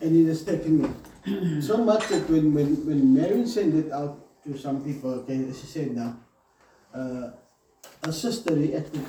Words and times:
and 0.00 0.16
it 0.16 0.28
has 0.28 0.42
taken 0.44 0.82
me 0.82 0.88
so 1.60 1.76
much 1.78 2.08
that 2.08 2.28
when, 2.30 2.52
when, 2.54 2.86
when 2.86 3.14
Marion 3.14 3.46
sent 3.46 3.74
it 3.74 3.92
out 3.92 4.18
to 4.44 4.56
some 4.58 4.82
people, 4.82 5.10
okay, 5.20 5.46
she 5.52 5.66
said 5.66 5.94
now, 5.96 6.16
uh, 6.94 7.30
her 8.04 8.12
sister 8.12 8.54
reacted, 8.54 9.04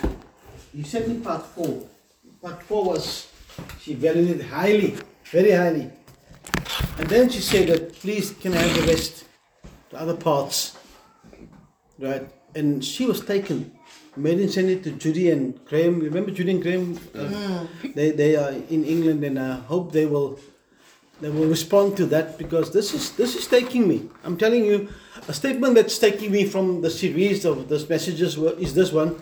you 0.73 0.83
sent 0.83 1.07
me 1.07 1.19
part 1.19 1.45
four. 1.45 1.87
Part 2.41 2.61
four 2.63 2.85
was, 2.85 3.31
she 3.79 3.93
valued 3.93 4.39
it 4.39 4.43
highly, 4.45 4.97
very 5.25 5.51
highly. 5.51 5.91
And 6.97 7.07
then 7.07 7.29
she 7.29 7.39
said 7.39 7.69
that, 7.69 7.93
please, 7.93 8.31
can 8.31 8.53
I 8.53 8.57
have 8.57 8.75
the 8.81 8.87
rest, 8.91 9.25
the 9.89 9.99
other 9.99 10.15
parts, 10.15 10.77
right? 11.99 12.27
And 12.55 12.83
she 12.83 13.05
was 13.05 13.21
taken. 13.23 13.71
Marion 14.17 14.49
sent 14.49 14.67
it 14.69 14.83
to 14.83 14.91
Judy 14.91 15.31
and 15.31 15.63
Graham. 15.65 15.99
Remember 16.01 16.31
Judy 16.31 16.51
and 16.51 16.61
Graham? 16.61 16.99
Uh, 17.15 17.65
They, 17.95 18.11
they 18.11 18.35
are 18.35 18.51
in 18.51 18.83
England, 18.83 19.23
and 19.23 19.39
I 19.39 19.55
hope 19.55 19.93
they 19.93 20.05
will 20.05 20.37
they 21.21 21.29
will 21.29 21.47
respond 21.47 21.95
to 21.97 22.05
that 22.07 22.37
because 22.37 22.73
this 22.73 22.93
is 22.93 23.11
this 23.15 23.35
is 23.35 23.47
taking 23.47 23.87
me. 23.87 24.09
I'm 24.23 24.37
telling 24.37 24.65
you, 24.65 24.89
a 25.27 25.33
statement 25.33 25.75
that's 25.75 25.99
taking 25.99 26.31
me 26.31 26.45
from 26.45 26.81
the 26.81 26.89
series 26.89 27.45
of 27.45 27.69
those 27.69 27.87
messages 27.87 28.37
is 28.37 28.73
this 28.73 28.91
one: 28.91 29.21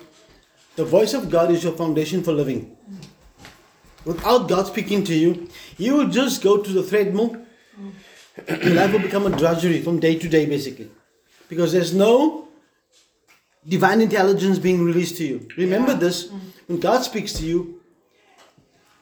the 0.77 0.85
voice 0.85 1.13
of 1.13 1.29
God 1.29 1.51
is 1.51 1.63
your 1.63 1.73
foundation 1.73 2.23
for 2.23 2.31
living. 2.31 2.77
Without 4.05 4.47
God 4.47 4.67
speaking 4.67 5.03
to 5.03 5.13
you, 5.13 5.49
you 5.77 5.95
will 5.95 6.07
just 6.07 6.41
go 6.41 6.57
to 6.57 6.71
the 6.71 6.87
treadmill. 6.87 7.35
Your 8.47 8.73
life 8.73 8.93
will 8.93 9.01
become 9.01 9.25
a 9.25 9.37
drudgery 9.37 9.81
from 9.81 9.99
day 9.99 10.17
to 10.17 10.29
day, 10.29 10.45
basically, 10.45 10.89
because 11.49 11.73
there's 11.73 11.93
no 11.93 12.47
divine 13.67 13.99
intelligence 13.99 14.57
being 14.57 14.85
released 14.85 15.17
to 15.17 15.25
you. 15.25 15.47
Remember 15.57 15.93
this: 15.93 16.29
when 16.67 16.79
God 16.79 17.03
speaks 17.03 17.33
to 17.33 17.45
you, 17.45 17.81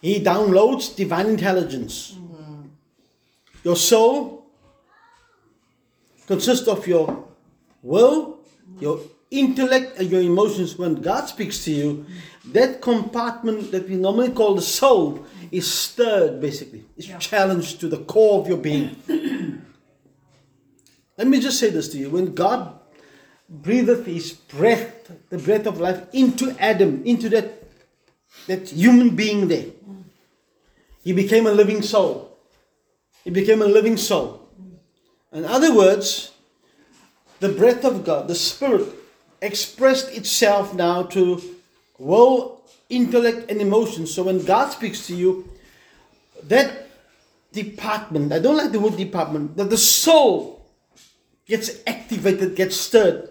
He 0.01 0.19
downloads 0.19 0.95
divine 0.95 1.27
intelligence. 1.27 2.15
Mm. 2.17 2.26
Your 3.67 3.75
soul 3.75 4.45
consists 6.25 6.69
of 6.69 6.87
your 6.87 7.27
will, 7.83 8.39
your 8.79 9.01
intellect, 9.29 9.99
and 9.99 10.09
your 10.09 10.21
emotions. 10.21 10.77
When 10.77 11.01
God 11.01 11.25
speaks 11.25 11.65
to 11.65 11.71
you, 11.71 12.05
that 12.53 12.79
compartment 12.81 13.71
that 13.71 13.89
we 13.89 13.97
normally 13.97 14.31
call 14.31 14.55
the 14.55 14.61
soul 14.61 15.25
is 15.51 15.69
stirred, 15.69 16.39
basically. 16.39 16.85
It's 16.95 17.07
challenged 17.19 17.81
to 17.81 17.89
the 17.89 17.97
core 17.97 18.39
of 18.39 18.47
your 18.47 18.57
being. 18.57 18.95
Let 21.17 21.27
me 21.27 21.41
just 21.41 21.59
say 21.59 21.69
this 21.69 21.89
to 21.89 21.97
you. 21.97 22.09
When 22.09 22.33
God 22.33 22.79
breathed 23.49 24.07
his 24.07 24.31
breath, 24.31 25.11
the 25.27 25.39
breath 25.39 25.67
of 25.67 25.81
life, 25.81 26.07
into 26.13 26.55
Adam, 26.57 27.03
into 27.03 27.27
that, 27.35 27.63
that 28.45 28.69
human 28.69 29.13
being 29.13 29.49
there, 29.49 29.65
he 31.03 31.11
became 31.11 31.45
a 31.47 31.51
living 31.51 31.81
soul. 31.81 32.26
He 33.27 33.31
became 33.31 33.61
a 33.61 33.65
living 33.65 33.97
soul. 33.97 34.47
In 35.33 35.43
other 35.43 35.75
words, 35.75 36.31
the 37.41 37.49
breath 37.49 37.83
of 37.83 38.05
God, 38.05 38.29
the 38.29 38.35
Spirit, 38.35 38.87
expressed 39.41 40.15
itself 40.15 40.73
now 40.73 41.03
to 41.11 41.41
will, 41.97 42.61
intellect, 42.87 43.51
and 43.51 43.59
emotion. 43.59 44.07
So 44.07 44.23
when 44.23 44.45
God 44.45 44.71
speaks 44.71 45.07
to 45.07 45.13
you, 45.13 45.49
that 46.43 46.87
department, 47.51 48.31
I 48.31 48.39
don't 48.39 48.55
like 48.55 48.71
the 48.71 48.79
word 48.79 48.95
department, 48.95 49.57
that 49.57 49.69
the 49.71 49.77
soul 49.77 50.65
gets 51.45 51.83
activated, 51.85 52.55
gets 52.55 52.77
stirred. 52.77 53.29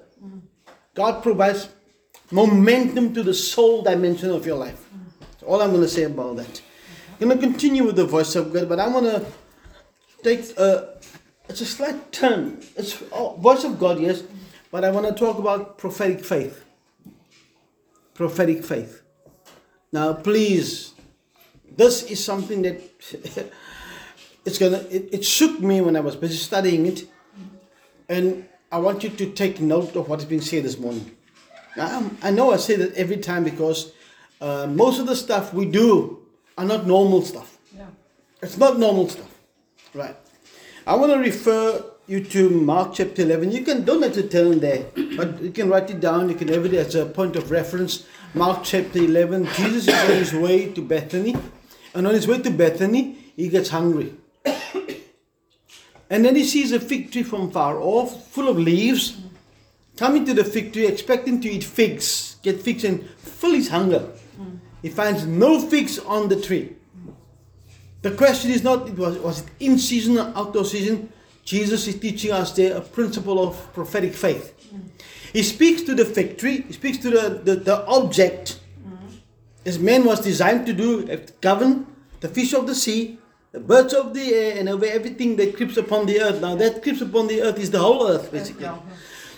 God 0.92 1.22
provides 1.22 1.70
momentum 2.30 3.14
to 3.14 3.22
the 3.22 3.32
soul 3.32 3.80
dimension 3.80 4.28
of 4.28 4.44
your 4.44 4.58
life. 4.58 4.90
That's 5.20 5.44
all 5.44 5.62
I'm 5.62 5.70
going 5.70 5.80
to 5.80 5.88
say 5.88 6.02
about 6.02 6.36
that. 6.36 6.60
I'm 7.18 7.28
going 7.28 7.40
to 7.40 7.46
continue 7.46 7.84
with 7.84 7.96
the 7.96 8.04
voice 8.04 8.36
of 8.36 8.52
God, 8.52 8.68
but 8.68 8.78
I 8.78 8.88
want 8.88 9.06
to 9.06 9.24
take 10.22 10.56
a, 10.58 10.98
it's 11.48 11.60
a 11.60 11.66
slight 11.66 12.12
turn. 12.12 12.62
It's 12.76 13.02
oh, 13.12 13.36
voice 13.36 13.64
of 13.64 13.78
God, 13.78 14.00
yes, 14.00 14.22
but 14.70 14.84
I 14.84 14.90
want 14.90 15.06
to 15.06 15.12
talk 15.12 15.38
about 15.38 15.78
prophetic 15.78 16.24
faith. 16.24 16.64
Prophetic 18.14 18.64
faith. 18.64 19.02
Now, 19.92 20.14
please, 20.14 20.94
this 21.76 22.02
is 22.04 22.24
something 22.24 22.62
that 22.62 22.80
it's 24.44 24.58
gonna. 24.58 24.78
It, 24.90 25.08
it 25.12 25.24
shook 25.24 25.60
me 25.60 25.80
when 25.80 25.96
I 25.96 26.00
was 26.00 26.16
busy 26.16 26.36
studying 26.36 26.86
it, 26.86 27.04
and 28.08 28.48
I 28.72 28.78
want 28.78 29.04
you 29.04 29.10
to 29.10 29.30
take 29.30 29.60
note 29.60 29.94
of 29.96 30.08
what 30.08 30.18
is 30.20 30.24
being 30.24 30.40
said 30.40 30.64
this 30.64 30.78
morning. 30.78 31.16
Now, 31.76 32.10
I 32.22 32.30
know 32.30 32.52
I 32.52 32.56
say 32.56 32.76
that 32.76 32.94
every 32.94 33.18
time 33.18 33.44
because 33.44 33.92
uh, 34.40 34.66
most 34.66 34.98
of 34.98 35.06
the 35.06 35.14
stuff 35.14 35.52
we 35.52 35.66
do 35.66 36.22
are 36.56 36.64
not 36.64 36.86
normal 36.86 37.22
stuff. 37.22 37.58
Yeah. 37.76 37.86
It's 38.42 38.56
not 38.56 38.78
normal 38.78 39.08
stuff. 39.08 39.35
Right. 39.96 40.14
I 40.86 40.94
want 40.94 41.10
to 41.10 41.18
refer 41.18 41.82
you 42.06 42.22
to 42.22 42.50
Mark 42.50 42.92
chapter 42.92 43.22
11. 43.22 43.50
You 43.50 43.62
can 43.62 43.82
don't 43.82 44.02
have 44.02 44.12
to 44.12 44.28
turn 44.28 44.60
there, 44.60 44.84
but 45.16 45.40
you 45.40 45.50
can 45.50 45.70
write 45.70 45.88
it 45.88 46.00
down. 46.00 46.28
You 46.28 46.34
can 46.34 46.48
have 46.48 46.66
it 46.66 46.74
as 46.74 46.94
a 46.94 47.06
point 47.06 47.34
of 47.34 47.50
reference. 47.50 48.04
Mark 48.34 48.62
chapter 48.62 48.98
11. 48.98 49.46
Jesus 49.54 49.88
is 49.88 49.94
on 49.94 50.16
his 50.18 50.34
way 50.34 50.70
to 50.72 50.82
Bethany, 50.82 51.34
and 51.94 52.06
on 52.06 52.12
his 52.12 52.28
way 52.28 52.42
to 52.42 52.50
Bethany, 52.50 53.16
he 53.36 53.48
gets 53.48 53.70
hungry. 53.70 54.12
And 56.10 56.26
then 56.26 56.36
he 56.36 56.44
sees 56.44 56.72
a 56.72 56.78
fig 56.78 57.10
tree 57.10 57.22
from 57.22 57.50
far 57.50 57.80
off, 57.80 58.28
full 58.28 58.50
of 58.50 58.58
leaves. 58.58 59.16
Coming 59.96 60.26
to 60.26 60.34
the 60.34 60.44
fig 60.44 60.74
tree, 60.74 60.86
expecting 60.86 61.40
to 61.40 61.48
eat 61.48 61.64
figs, 61.64 62.36
get 62.42 62.60
figs, 62.60 62.84
and 62.84 63.08
fill 63.16 63.52
his 63.52 63.70
hunger. 63.70 64.10
He 64.82 64.90
finds 64.90 65.24
no 65.24 65.58
figs 65.58 65.98
on 65.98 66.28
the 66.28 66.38
tree. 66.38 66.75
The 68.06 68.14
question 68.14 68.52
is 68.52 68.62
not 68.62 68.86
it 68.86 68.96
was 68.96 69.18
was 69.18 69.40
it 69.40 69.48
in 69.58 69.80
season 69.80 70.16
or 70.16 70.32
out 70.36 70.54
of 70.54 70.68
season. 70.68 71.12
Jesus 71.42 71.88
is 71.88 71.98
teaching 71.98 72.30
us 72.30 72.52
there 72.52 72.76
a 72.76 72.80
principle 72.80 73.42
of 73.44 73.56
prophetic 73.74 74.14
faith. 74.14 74.54
He 75.32 75.42
speaks 75.42 75.82
to 75.82 75.92
the 75.92 76.04
fig 76.04 76.38
tree. 76.38 76.62
He 76.68 76.72
speaks 76.72 76.98
to 76.98 77.10
the 77.10 77.40
the, 77.46 77.56
the 77.56 77.84
object, 77.86 78.60
as 79.64 79.80
man 79.80 80.04
was 80.04 80.20
designed 80.20 80.66
to 80.66 80.72
do, 80.72 81.10
uh, 81.10 81.16
govern 81.40 81.84
the 82.20 82.28
fish 82.28 82.52
of 82.52 82.68
the 82.68 82.76
sea, 82.76 83.18
the 83.50 83.58
birds 83.58 83.92
of 83.92 84.14
the 84.14 84.32
air, 84.32 84.56
and 84.56 84.68
over 84.68 84.86
everything 84.86 85.34
that 85.38 85.56
creeps 85.56 85.76
upon 85.76 86.06
the 86.06 86.20
earth. 86.20 86.40
Now 86.40 86.54
that 86.54 86.84
creeps 86.84 87.00
upon 87.00 87.26
the 87.26 87.42
earth 87.42 87.58
is 87.58 87.72
the 87.72 87.80
whole 87.80 88.06
earth, 88.06 88.30
basically. 88.30 88.70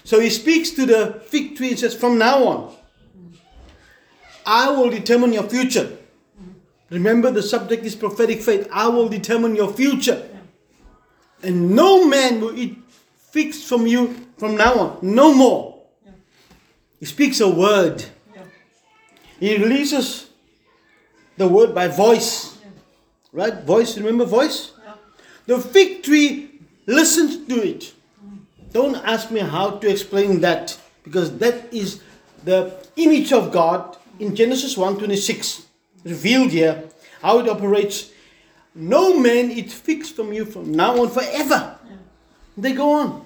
So 0.05 0.21
he 0.21 0.29
speaks 0.29 0.73
to 0.73 0.85
the 0.85 1.23
fig 1.25 1.57
tree 1.57 1.71
and 1.71 1.79
says, 1.79 1.95
From 1.95 2.19
now 2.19 2.45
on, 2.45 2.77
I 4.45 4.69
will 4.71 4.91
determine 4.91 5.33
your 5.33 5.49
future. 5.49 5.98
Remember, 6.91 7.31
the 7.31 7.43
subject 7.43 7.85
is 7.85 7.95
prophetic 7.95 8.41
faith. 8.41 8.69
I 8.73 8.89
will 8.89 9.09
determine 9.09 9.55
your 9.55 9.73
future. 9.73 10.29
And 11.43 11.71
no 11.71 12.07
man 12.09 12.41
will 12.41 12.57
eat 12.59 12.79
figs 13.17 13.63
from 13.63 13.87
you 13.87 14.27
from 14.39 14.57
now 14.57 14.75
on. 14.75 14.99
No 15.03 15.35
more. 15.35 15.83
He 16.99 17.07
speaks 17.07 17.41
a 17.41 17.49
word. 17.49 18.05
Yeah. 18.35 18.43
He 19.39 19.57
releases 19.57 20.31
the 21.37 21.47
word 21.47 21.75
by 21.75 21.89
voice. 21.89 22.59
Right? 23.33 23.63
Voice, 23.63 23.97
remember 23.97 24.25
voice? 24.25 24.73
Yeah. 24.85 24.95
The 25.47 25.61
fig 25.61 26.03
tree 26.03 26.61
listens 26.87 27.47
to 27.47 27.63
it. 27.63 27.93
Don't 28.73 28.97
ask 28.97 29.31
me 29.31 29.41
how 29.41 29.71
to 29.79 29.89
explain 29.89 30.41
that 30.41 30.77
because 31.05 31.37
that 31.39 31.73
is 31.73 32.03
the 32.45 32.75
image 32.97 33.33
of 33.33 33.53
God 33.53 33.97
in 34.19 34.35
Genesis 34.35 34.77
1:26 34.77 35.68
revealed 36.05 36.51
here 36.51 36.85
how 37.23 37.39
it 37.41 37.49
operates. 37.49 38.11
No 38.75 39.19
man 39.19 39.51
eat 39.51 39.73
figs 39.73 40.11
from 40.11 40.33
you 40.33 40.45
from 40.45 40.73
now 40.73 41.01
on 41.01 41.11
forever. 41.11 41.79
They 42.57 42.73
go 42.73 42.93
on. 42.93 43.25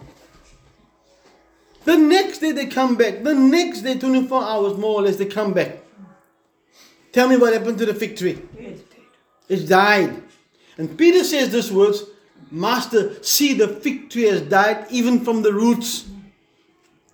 The 1.85 1.97
next 1.97 2.39
day 2.39 2.53
they 2.53 2.67
come 2.67 2.97
back. 2.97 3.23
The 3.23 3.35
next 3.35 3.83
day, 3.83 3.99
24 3.99 4.43
hours 4.43 4.79
more 4.79 5.01
or 5.01 5.03
less, 5.03 5.17
they 5.17 5.27
come 5.27 5.53
back. 5.53 5.79
Tell 7.13 7.29
me 7.29 7.37
what 7.37 7.53
happened 7.53 7.79
to 7.79 7.87
the 7.87 7.95
fig 7.95 8.17
tree. 8.17 8.41
It's 9.49 9.65
died. 9.65 10.23
And 10.79 10.97
Peter 10.97 11.25
says 11.25 11.51
these 11.51 11.73
words 11.73 12.05
Master, 12.51 13.23
see 13.23 13.55
the 13.55 13.67
fig 13.67 14.11
tree 14.11 14.25
has 14.25 14.43
died 14.43 14.87
even 14.91 15.25
from 15.25 15.41
the 15.41 15.53
roots. 15.53 16.07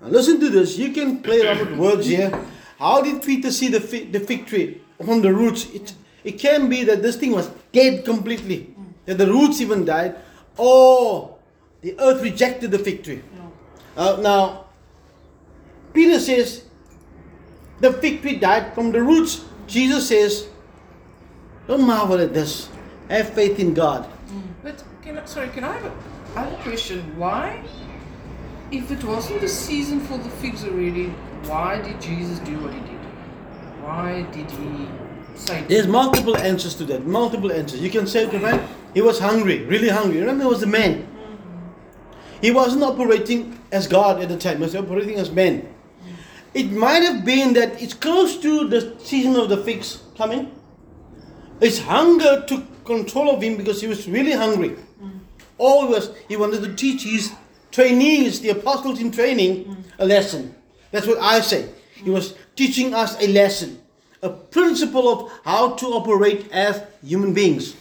Now 0.00 0.08
listen 0.08 0.40
to 0.40 0.48
this. 0.48 0.76
You 0.76 0.92
can 0.92 1.22
play 1.22 1.46
around 1.46 1.60
with 1.60 1.78
words 1.78 2.06
here. 2.06 2.44
How 2.78 3.02
did 3.02 3.22
Peter 3.22 3.50
see 3.52 3.68
the 3.68 3.80
fig, 3.80 4.12
the 4.12 4.20
fig 4.20 4.46
tree 4.46 4.80
from 5.04 5.22
the 5.22 5.32
roots? 5.32 5.66
It, 5.74 5.94
it 6.24 6.38
can 6.38 6.68
be 6.68 6.84
that 6.84 7.02
this 7.02 7.16
thing 7.16 7.32
was 7.32 7.50
dead 7.72 8.04
completely, 8.04 8.74
that 9.06 9.18
the 9.18 9.26
roots 9.26 9.60
even 9.60 9.84
died, 9.84 10.16
or 10.56 11.36
the 11.80 11.98
earth 11.98 12.22
rejected 12.22 12.70
the 12.70 12.78
fig 12.78 13.04
tree. 13.04 13.22
Uh, 13.96 14.18
now, 14.20 14.66
Peter 15.92 16.18
says 16.20 16.64
the 17.80 17.92
fig 17.94 18.22
tree 18.22 18.36
died 18.36 18.74
from 18.74 18.92
the 18.92 19.02
roots. 19.02 19.44
Jesus 19.66 20.08
says, 20.08 20.48
don't 21.66 21.86
marvel 21.86 22.18
at 22.18 22.32
this. 22.32 22.68
Have 23.08 23.30
faith 23.30 23.58
in 23.58 23.74
God. 23.74 24.08
But 24.62 24.82
can 25.02 25.18
I, 25.18 25.24
sorry, 25.24 25.48
can 25.48 25.64
I 25.64 25.72
have 25.72 25.84
a, 25.84 25.92
I 26.36 26.44
have 26.44 26.52
a 26.52 26.62
question? 26.62 27.16
Why, 27.18 27.62
if 28.70 28.90
it 28.90 29.02
wasn't 29.04 29.40
the 29.40 29.48
season 29.48 30.00
for 30.00 30.18
the 30.18 30.30
figs 30.30 30.64
already, 30.64 31.08
why 31.44 31.80
did 31.80 32.00
Jesus 32.00 32.38
do 32.40 32.58
what 32.60 32.72
he 32.72 32.80
did? 32.80 32.97
Why 33.88 34.20
did 34.32 34.50
he 34.50 34.86
say? 35.34 35.64
There's 35.66 35.86
multiple 35.86 36.36
answers 36.36 36.74
to 36.74 36.84
that. 36.84 37.06
Multiple 37.06 37.50
answers. 37.50 37.80
You 37.80 37.88
can 37.88 38.06
say 38.06 38.24
it, 38.26 38.42
right? 38.42 38.60
He 38.92 39.00
was 39.00 39.18
hungry, 39.18 39.64
really 39.64 39.88
hungry. 39.88 40.20
Remember, 40.20 40.44
he 40.44 40.50
was 40.50 40.62
a 40.62 40.66
man. 40.66 41.08
He 42.42 42.50
wasn't 42.50 42.82
operating 42.82 43.58
as 43.72 43.86
God 43.86 44.20
at 44.20 44.28
the 44.28 44.36
time, 44.36 44.58
he 44.58 44.64
was 44.64 44.76
operating 44.76 45.16
as 45.16 45.30
man. 45.30 45.74
It 46.52 46.70
might 46.70 47.02
have 47.02 47.24
been 47.24 47.54
that 47.54 47.80
it's 47.82 47.94
close 47.94 48.36
to 48.40 48.68
the 48.68 48.94
season 48.98 49.36
of 49.36 49.48
the 49.48 49.56
figs 49.56 50.02
coming. 50.18 50.52
His 51.58 51.80
hunger 51.80 52.44
took 52.46 52.84
control 52.84 53.30
of 53.30 53.42
him 53.42 53.56
because 53.56 53.80
he 53.80 53.86
was 53.86 54.06
really 54.06 54.32
hungry. 54.32 54.76
Was, 55.56 56.10
he 56.28 56.36
wanted 56.36 56.62
to 56.62 56.74
teach 56.74 57.04
his 57.04 57.32
trainees, 57.70 58.40
the 58.42 58.50
apostles 58.50 59.00
in 59.00 59.12
training, 59.12 59.82
a 59.98 60.04
lesson. 60.04 60.54
That's 60.90 61.06
what 61.06 61.18
I 61.18 61.40
say. 61.40 61.70
He 61.94 62.10
was 62.10 62.34
teaching 62.58 62.92
us 62.92 63.16
a 63.22 63.28
lesson, 63.28 63.80
a 64.20 64.28
principle 64.28 65.06
of 65.08 65.32
how 65.44 65.74
to 65.74 65.86
operate 65.98 66.50
as 66.50 66.82
human 67.04 67.32
beings. 67.32 67.76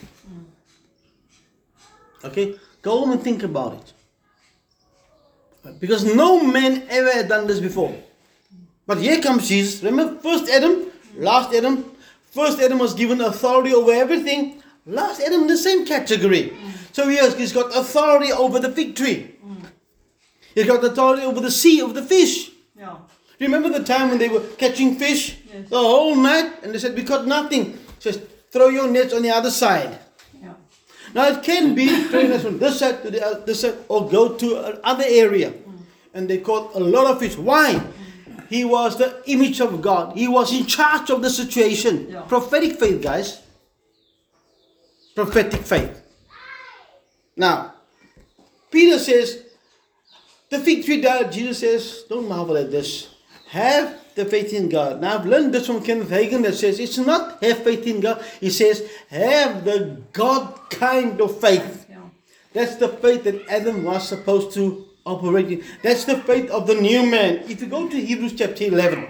Okay? 2.23 2.55
Go 2.83 2.99
home 2.99 3.11
and 3.13 3.21
think 3.23 3.41
about 3.41 3.73
it. 3.73 3.93
Because 5.79 6.05
no 6.05 6.43
man 6.43 6.83
ever 6.89 7.11
had 7.11 7.27
done 7.27 7.47
this 7.47 7.59
before. 7.59 7.93
But 8.85 8.99
here 8.99 9.19
comes 9.19 9.49
Jesus. 9.49 9.83
Remember, 9.83 10.19
first 10.21 10.47
Adam, 10.49 10.85
last 11.15 11.53
Adam. 11.55 11.83
First 12.31 12.59
Adam 12.59 12.77
was 12.77 12.93
given 12.93 13.19
authority 13.19 13.73
over 13.73 13.91
everything. 13.91 14.61
Last 14.85 15.21
Adam 15.21 15.47
the 15.47 15.57
same 15.57 15.85
category. 15.85 16.53
So 16.93 17.09
he 17.09 17.17
has, 17.17 17.35
he's 17.35 17.51
got 17.51 17.75
authority 17.75 18.31
over 18.31 18.59
the 18.59 18.71
fig 18.71 18.95
tree. 18.95 19.35
He's 20.53 20.67
got 20.67 20.83
authority 20.83 21.23
over 21.23 21.41
the 21.41 21.51
sea, 21.51 21.81
over 21.81 21.93
the 21.93 22.03
fish. 22.03 22.51
Yeah. 22.77 22.97
Remember 23.39 23.69
the 23.69 23.83
time 23.83 24.09
when 24.09 24.17
they 24.17 24.29
were 24.29 24.41
catching 24.57 24.95
fish 24.95 25.37
Yes. 25.53 25.69
the 25.69 25.77
whole 25.77 26.15
night 26.15 26.63
and 26.63 26.73
they 26.73 26.79
said, 26.79 26.95
We 26.95 27.03
caught 27.03 27.27
nothing. 27.27 27.77
Just 27.99 28.21
throw 28.51 28.69
your 28.69 28.89
nets 28.89 29.13
on 29.13 29.21
the 29.21 29.29
other 29.29 29.51
side. 29.51 29.99
Yeah. 30.41 30.53
Now 31.13 31.27
it 31.29 31.43
can 31.43 31.75
be 31.75 31.87
throwing 32.09 32.29
nets 32.29 32.43
from 32.43 32.57
this 32.57 32.79
side 32.79 33.03
to 33.03 33.11
the 33.11 33.23
other 33.25 33.45
this 33.45 33.61
side 33.61 33.75
or 33.87 34.09
go 34.09 34.33
to 34.37 34.79
another 34.79 35.05
area. 35.07 35.51
Mm. 35.51 35.77
And 36.13 36.29
they 36.29 36.39
caught 36.39 36.73
a 36.75 36.79
lot 36.79 37.05
of 37.05 37.19
fish. 37.19 37.37
Why? 37.37 37.79
He 38.49 38.63
was 38.65 38.97
the 38.97 39.21
image 39.25 39.59
of 39.59 39.81
God. 39.81 40.17
He 40.17 40.27
was 40.27 40.51
in 40.57 40.65
charge 40.65 41.09
of 41.09 41.21
the 41.21 41.29
situation. 41.29 42.07
Yeah. 42.09 42.21
Prophetic 42.21 42.79
faith, 42.79 43.01
guys. 43.01 43.41
Prophetic 45.15 45.61
faith. 45.61 46.01
Now, 47.35 47.73
Peter 48.71 48.97
says, 48.99 49.43
the 50.49 50.59
fig 50.59 50.85
tree 50.85 51.01
died. 51.01 51.31
Jesus 51.31 51.59
says, 51.59 52.03
don't 52.09 52.27
marvel 52.27 52.55
at 52.57 52.71
this. 52.71 53.09
Have 53.49 53.97
the 54.15 54.25
faith 54.25 54.51
in 54.53 54.67
God. 54.67 54.99
Now, 54.99 55.19
I've 55.19 55.25
learned 55.25 55.53
this 55.53 55.67
from 55.67 55.81
Kenneth 55.81 56.09
Hagin 56.09 56.43
that 56.43 56.55
says 56.55 56.79
it's 56.79 56.97
not 56.97 57.41
have 57.41 57.63
faith 57.63 57.87
in 57.87 58.01
God. 58.01 58.23
He 58.41 58.49
says, 58.49 58.89
have 59.09 59.63
the 59.63 60.01
God 60.11 60.69
kind 60.69 61.21
of 61.21 61.39
faith. 61.39 61.85
Yeah. 61.89 61.97
That's 62.51 62.75
the 62.75 62.89
faith 62.89 63.23
that 63.23 63.47
Adam 63.47 63.83
was 63.83 64.07
supposed 64.07 64.53
to 64.55 64.85
operate 65.05 65.51
in. 65.51 65.63
That's 65.81 66.03
the 66.03 66.17
faith 66.17 66.49
of 66.49 66.67
the 66.67 66.75
new 66.75 67.09
man. 67.09 67.43
If 67.47 67.61
you 67.61 67.67
go 67.67 67.87
to 67.87 67.95
Hebrews 67.95 68.33
chapter 68.35 68.65
11, 68.65 69.07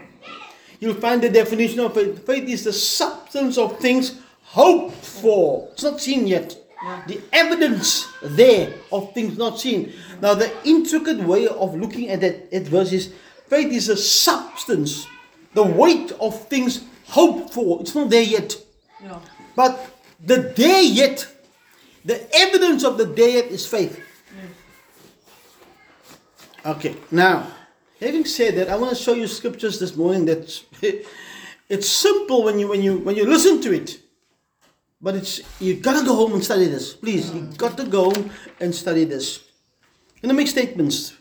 you'll 0.79 0.93
find 0.93 1.21
the 1.21 1.29
definition 1.29 1.79
of 1.79 1.95
faith. 1.95 2.25
Faith 2.25 2.47
is 2.47 2.63
the 2.65 2.73
substance 2.73 3.57
of 3.57 3.79
things 3.79 4.19
hoped 4.43 5.03
for. 5.03 5.69
It's 5.71 5.83
not 5.83 5.99
seen 5.99 6.27
yet. 6.27 6.55
Yeah. 6.83 7.03
The 7.07 7.21
evidence 7.33 8.07
there 8.21 8.73
of 8.91 9.13
things 9.13 9.35
not 9.37 9.59
seen. 9.59 9.93
Now, 10.21 10.35
the 10.35 10.51
intricate 10.63 11.19
way 11.19 11.47
of 11.47 11.75
looking 11.75 12.09
at 12.09 12.21
that, 12.21 12.51
that 12.51 12.63
verse 12.63 12.91
is 12.91 13.13
faith 13.49 13.71
is 13.71 13.89
a 13.89 13.97
substance, 13.97 15.07
the 15.53 15.63
weight 15.63 16.11
of 16.19 16.47
things 16.47 16.83
hoped 17.05 17.53
for. 17.53 17.81
It's 17.81 17.95
not 17.95 18.09
there 18.09 18.23
yet. 18.23 18.55
Yeah. 19.01 19.19
But 19.55 19.97
the 20.23 20.53
day 20.55 20.83
yet, 20.83 21.27
the 22.05 22.27
evidence 22.35 22.83
of 22.83 22.97
the 22.97 23.05
day 23.05 23.35
yet 23.35 23.45
is 23.45 23.65
faith. 23.65 24.03
Okay, 26.65 26.97
now, 27.11 27.47
having 27.99 28.25
said 28.25 28.55
that, 28.55 28.69
I 28.69 28.75
want 28.75 28.95
to 28.95 29.01
show 29.01 29.13
you 29.13 29.27
scriptures 29.27 29.79
this 29.79 29.95
morning 29.95 30.25
that 30.25 30.63
it's 31.69 31.87
simple 31.87 32.43
when 32.43 32.59
you 32.59 32.67
when 32.67 32.81
you 32.81 32.99
when 32.99 33.15
you 33.15 33.25
listen 33.25 33.61
to 33.61 33.73
it. 33.73 33.99
But 35.01 35.15
it's 35.15 35.39
you 35.61 35.75
gotta 35.75 36.05
go 36.05 36.15
home 36.15 36.33
and 36.33 36.43
study 36.43 36.65
this. 36.65 36.93
Please, 36.93 37.31
you 37.31 37.41
got 37.55 37.77
to 37.77 37.85
go 37.85 38.11
and 38.59 38.73
study 38.75 39.05
this. 39.05 39.45
And 40.21 40.31
I 40.31 40.35
make 40.35 40.47
statements. 40.47 41.13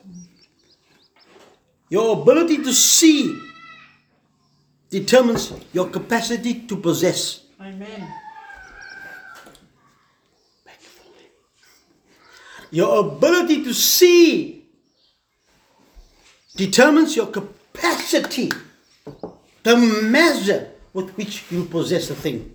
Your 1.88 2.20
ability 2.20 2.58
to 2.58 2.72
see 2.72 3.40
determines 4.90 5.52
your 5.72 5.88
capacity 5.88 6.66
to 6.66 6.76
possess. 6.76 7.44
Amen. 7.60 8.12
Your 12.70 13.06
ability 13.06 13.62
to 13.64 13.72
see 13.72 14.66
determines 16.56 17.14
your 17.14 17.26
capacity, 17.28 18.50
the 19.62 19.76
measure 19.76 20.70
with 20.92 21.10
which 21.16 21.44
you 21.50 21.64
possess 21.66 22.10
a 22.10 22.14
thing. 22.14 22.54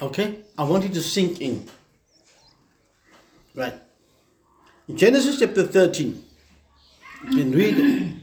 Okay? 0.00 0.40
I 0.56 0.64
want 0.64 0.84
you 0.84 0.90
to 0.90 1.02
sink 1.02 1.40
in. 1.40 1.66
Right. 3.54 3.74
In 4.88 4.96
Genesis 4.96 5.38
chapter 5.38 5.66
13, 5.66 6.25
can 7.26 7.52
read 7.52 8.20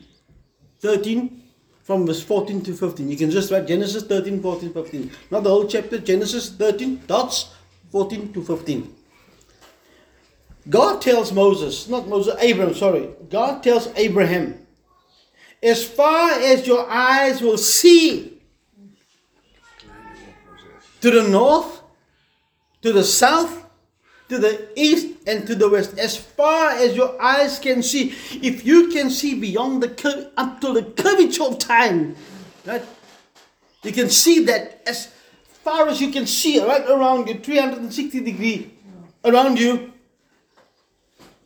13 0.80 1.44
from 1.84 2.08
verse 2.08 2.24
14 2.24 2.62
to 2.64 2.74
15. 2.74 3.10
You 3.10 3.18
can 3.18 3.30
just 3.30 3.52
write 3.52 3.68
Genesis 3.68 4.04
13, 4.04 4.42
14, 4.42 4.74
15. 4.74 5.12
Not 5.32 5.44
the 5.44 5.50
whole 5.50 5.68
chapter, 5.68 5.98
Genesis 6.00 6.50
13, 6.52 7.04
dots 7.08 7.54
14 7.92 8.34
to 8.34 8.44
15. 8.44 8.96
God 10.70 11.02
tells 11.02 11.32
Moses, 11.34 11.90
not 11.90 12.08
Moses, 12.08 12.36
Abraham, 12.40 12.74
sorry. 12.74 13.10
God 13.30 13.62
tells 13.62 13.88
Abraham, 13.96 14.66
as 15.62 15.86
far 15.86 16.32
as 16.32 16.66
your 16.66 16.90
eyes 16.90 17.42
will 17.42 17.58
see, 17.58 18.42
to 21.02 21.12
the 21.12 21.28
north, 21.28 21.82
to 22.82 22.94
the 22.94 23.04
south, 23.04 23.63
to 24.34 24.40
the 24.40 24.68
east, 24.76 25.14
and 25.28 25.46
to 25.46 25.54
the 25.54 25.70
west, 25.70 26.00
as 26.00 26.18
far 26.18 26.72
as 26.72 26.96
your 26.96 27.22
eyes 27.22 27.60
can 27.60 27.84
see. 27.84 28.16
If 28.42 28.66
you 28.66 28.90
can 28.90 29.12
see 29.12 29.40
beyond 29.40 29.84
the 29.84 29.90
cur- 29.90 30.32
up 30.36 30.60
to 30.62 30.74
the 30.74 30.82
curvature 30.82 31.44
of 31.44 31.60
time, 31.60 32.16
right? 32.66 32.82
You 33.84 33.92
can 33.92 34.10
see 34.10 34.44
that 34.46 34.82
as 34.88 35.14
far 35.64 35.88
as 35.88 36.02
you 36.02 36.10
can 36.10 36.26
see, 36.26 36.60
right 36.60 36.84
around 36.90 37.28
you, 37.28 37.36
360 37.36 38.22
degree 38.22 38.72
around 39.24 39.60
you, 39.60 39.94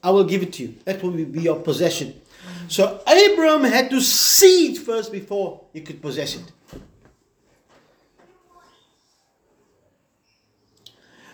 I 0.02 0.12
will 0.12 0.24
give 0.24 0.44
it 0.44 0.54
to 0.54 0.64
you. 0.64 0.76
That 0.86 1.04
will 1.04 1.12
be 1.12 1.42
your 1.42 1.60
possession. 1.60 2.22
So 2.70 3.02
Abram 3.06 3.66
had 3.66 3.90
to 3.90 4.00
see 4.00 4.72
it 4.72 4.78
first 4.78 5.12
before 5.12 5.66
he 5.74 5.82
could 5.82 6.02
possess 6.02 6.36
it. 6.36 6.52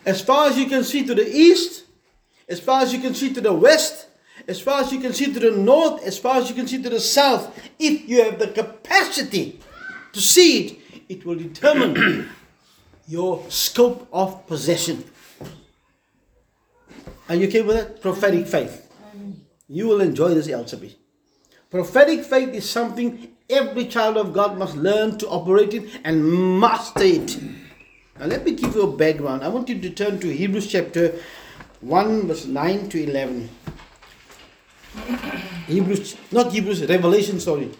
As 0.05 0.21
far 0.21 0.49
as 0.49 0.57
you 0.57 0.65
can 0.67 0.83
see 0.83 1.05
to 1.05 1.15
the 1.15 1.27
east, 1.27 1.85
as 2.47 2.59
far 2.59 2.81
as 2.81 2.93
you 2.93 2.99
can 2.99 3.15
see 3.15 3.33
to 3.33 3.41
the 3.41 3.53
west, 3.53 4.07
as 4.47 4.59
far 4.59 4.81
as 4.81 4.91
you 4.91 4.99
can 4.99 5.13
see 5.13 5.31
to 5.31 5.39
the 5.39 5.51
north, 5.51 6.03
as 6.03 6.17
far 6.17 6.37
as 6.37 6.49
you 6.49 6.55
can 6.55 6.67
see 6.67 6.81
to 6.81 6.89
the 6.89 6.99
south, 6.99 7.57
if 7.79 8.07
you 8.09 8.23
have 8.23 8.39
the 8.39 8.47
capacity 8.47 9.59
to 10.11 10.19
see 10.19 10.65
it, 10.65 10.79
it 11.09 11.25
will 11.25 11.35
determine 11.35 12.29
your 13.07 13.45
scope 13.49 14.07
of 14.11 14.45
possession. 14.47 15.03
Are 17.29 17.35
you 17.35 17.47
okay 17.47 17.61
with 17.61 17.77
that? 17.77 18.01
Prophetic 18.01 18.47
faith. 18.47 18.91
You 19.69 19.87
will 19.87 20.01
enjoy 20.01 20.33
this, 20.33 20.47
Elsabe. 20.47 20.95
Prophetic 21.71 22.25
faith 22.25 22.49
is 22.49 22.69
something 22.69 23.35
every 23.49 23.85
child 23.85 24.17
of 24.17 24.33
God 24.33 24.57
must 24.57 24.75
learn 24.75 25.17
to 25.19 25.27
operate 25.27 25.73
in 25.73 25.89
and 26.03 26.59
master 26.59 27.03
it. 27.03 27.37
Now, 28.19 28.27
let 28.27 28.45
me 28.45 28.51
give 28.53 28.75
you 28.75 28.83
a 28.83 28.91
background. 28.95 29.43
I 29.43 29.47
want 29.47 29.69
you 29.69 29.79
to 29.81 29.89
turn 29.89 30.19
to 30.19 30.27
Hebrews 30.29 30.67
chapter 30.67 31.15
1, 31.81 32.27
verse 32.27 32.45
9 32.45 32.89
to 32.89 33.03
11. 33.03 33.49
Hebrews, 35.65 36.15
not 36.31 36.51
Hebrews, 36.51 36.85
Revelation, 36.85 37.39
sorry. 37.39 37.71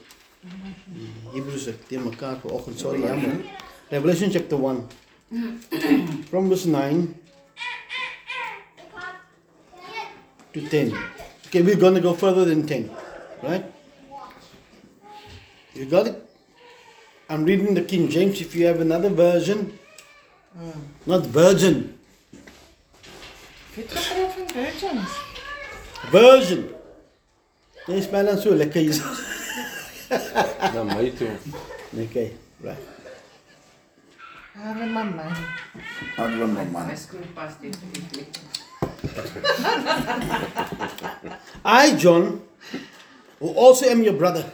Mm-hmm. 0.46 1.36
Hebrews, 1.36 1.68
eh, 1.68 1.74
teen 1.88 2.02
mekaar 2.02 2.42
vanoggend, 2.42 2.78
sorry. 2.80 3.02
Revelation 3.92 4.32
chapter 4.32 4.58
1. 4.58 4.88
From 6.30 6.50
verse 6.50 6.66
9 6.66 7.16
to 10.54 10.70
10. 10.70 10.98
Okay, 11.48 11.62
we're 11.62 11.75
going 11.75 11.94
to 11.94 12.02
go 12.02 12.13
further 12.16 12.46
than 12.46 12.66
10. 12.66 12.90
Right? 13.44 13.66
You 15.75 15.86
got 15.86 16.08
it? 16.08 16.30
I'm 17.30 17.46
reading 17.46 17.74
the 17.74 17.84
King 17.84 18.10
James. 18.10 18.42
If 18.42 18.56
you 18.56 18.66
have 18.66 18.82
another 18.82 19.10
version, 19.10 19.78
not 21.04 21.26
virgin, 21.26 21.96
Wie 23.74 23.84
het 23.84 23.92
gepraat 23.92 24.34
van 24.34 24.48
virgins? 24.54 25.10
version. 26.12 26.70
Jy 27.88 27.94
is 28.00 28.10
dan 28.10 28.38
so 28.40 28.56
lekker 28.56 28.82
hier. 28.82 28.96
Na 30.74 30.84
my 30.84 31.10
toe. 31.18 31.36
Okay, 32.04 32.32
right. 32.62 32.80
Ave 34.56 34.86
mamãe. 34.86 35.32
Ave 36.18 36.36
mamãe. 36.36 36.66
Mas 36.72 37.08
com 37.10 37.20
pastel 37.34 37.72
de 37.72 38.26
I, 41.66 41.96
John, 41.98 42.42
who 43.40 43.50
also 43.56 43.90
am 43.90 44.04
your 44.04 44.16
brother, 44.16 44.46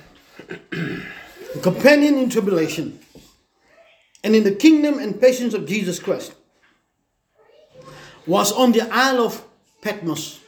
companion 1.62 2.18
in 2.18 2.29
tribulation, 2.29 3.00
and 4.23 4.35
in 4.35 4.43
the 4.43 4.51
kingdom 4.51 4.99
and 4.99 5.19
patience 5.19 5.53
of 5.53 5.65
Jesus 5.65 5.99
Christ, 5.99 6.33
was 8.25 8.51
on 8.51 8.71
the 8.71 8.81
Isle 8.91 9.25
of 9.25 9.43
Patmos. 9.81 10.39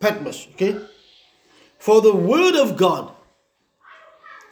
Patmos, 0.00 0.48
okay? 0.54 0.80
For 1.78 2.00
the 2.00 2.14
word 2.14 2.54
of 2.54 2.76
God 2.76 3.12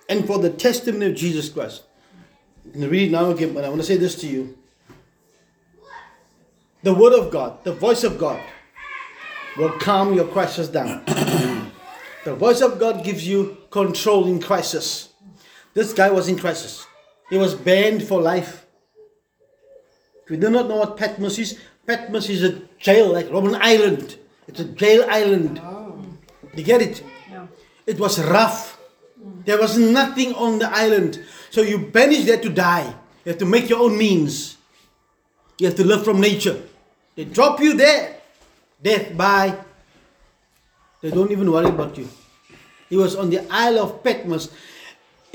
and 0.08 0.26
for 0.26 0.38
the 0.38 0.50
testimony 0.50 1.06
of 1.06 1.14
Jesus 1.14 1.48
Christ. 1.48 1.82
I'm 2.75 2.88
read 2.88 3.10
now 3.10 3.30
again, 3.30 3.54
but 3.54 3.64
I 3.64 3.68
want 3.68 3.80
to 3.80 3.86
say 3.86 3.96
this 3.96 4.16
to 4.20 4.26
you. 4.26 4.56
The 6.82 6.94
word 6.94 7.14
of 7.14 7.32
God, 7.32 7.64
the 7.64 7.72
voice 7.72 8.04
of 8.04 8.18
God, 8.18 8.40
will 9.56 9.72
calm 9.78 10.14
your 10.14 10.28
crisis 10.28 10.68
down. 10.68 11.04
the 12.25 12.34
voice 12.34 12.60
of 12.60 12.78
God 12.78 13.02
gives 13.02 13.26
you 13.26 13.56
control 13.70 14.26
in 14.26 14.40
crisis. 14.40 15.08
This 15.75 15.92
guy 15.92 16.10
was 16.10 16.28
in 16.28 16.38
crisis. 16.38 16.86
He 17.28 17.37
was 17.37 17.54
banned 17.54 18.02
for 18.02 18.21
life. 18.21 18.66
If 20.25 20.30
you 20.30 20.37
do 20.37 20.50
not 20.50 20.68
know 20.68 20.76
what 20.76 20.97
Patmos 20.97 21.38
is, 21.38 21.59
Patmos 21.87 22.28
is 22.28 22.42
a 22.42 22.61
jail 22.78 23.12
like 23.12 23.26
Robben 23.28 23.59
Island. 23.61 24.18
It's 24.49 24.61
a 24.61 24.64
jail 24.64 25.04
island. 25.09 25.61
Oh. 25.62 26.02
You 26.54 26.62
get 26.62 26.83
it? 26.83 27.02
Yeah. 27.30 27.47
It 27.87 27.99
was 27.99 28.18
rough. 28.23 28.78
There 29.45 29.59
was 29.59 29.78
nothing 29.78 30.35
on 30.35 30.59
the 30.59 30.71
island. 30.71 31.23
So 31.50 31.62
you 31.62 31.78
banished 31.78 32.26
there 32.26 32.40
to 32.40 32.49
die. 32.49 32.95
You 33.25 33.30
have 33.33 33.38
to 33.38 33.47
make 33.47 33.68
your 33.68 33.80
own 33.80 33.99
means. 33.99 34.56
You 35.59 35.66
have 35.66 35.76
to 35.76 35.85
live 35.85 36.04
from 36.04 36.21
nature. 36.21 36.62
They 37.14 37.25
drop 37.25 37.61
you 37.61 37.75
there. 37.75 38.18
Death, 38.83 39.16
bye. 39.16 39.56
They 41.00 41.11
don't 41.11 41.30
even 41.30 41.50
worry 41.50 41.68
about 41.68 41.97
you. 41.97 42.09
He 42.88 42.97
was 42.97 43.16
on 43.16 43.30
the 43.30 43.40
Isle 43.50 43.78
of 43.80 44.02
Patmos. 44.04 44.50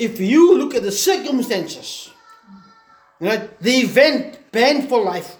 If 0.02 0.20
you 0.20 0.58
look 0.58 0.74
at 0.74 0.82
the 0.82 0.92
circumstances, 0.92 2.10
right, 3.20 3.46
the 3.62 3.86
event 3.86 4.40
banned 4.52 4.90
for 4.90 5.00
life, 5.00 5.38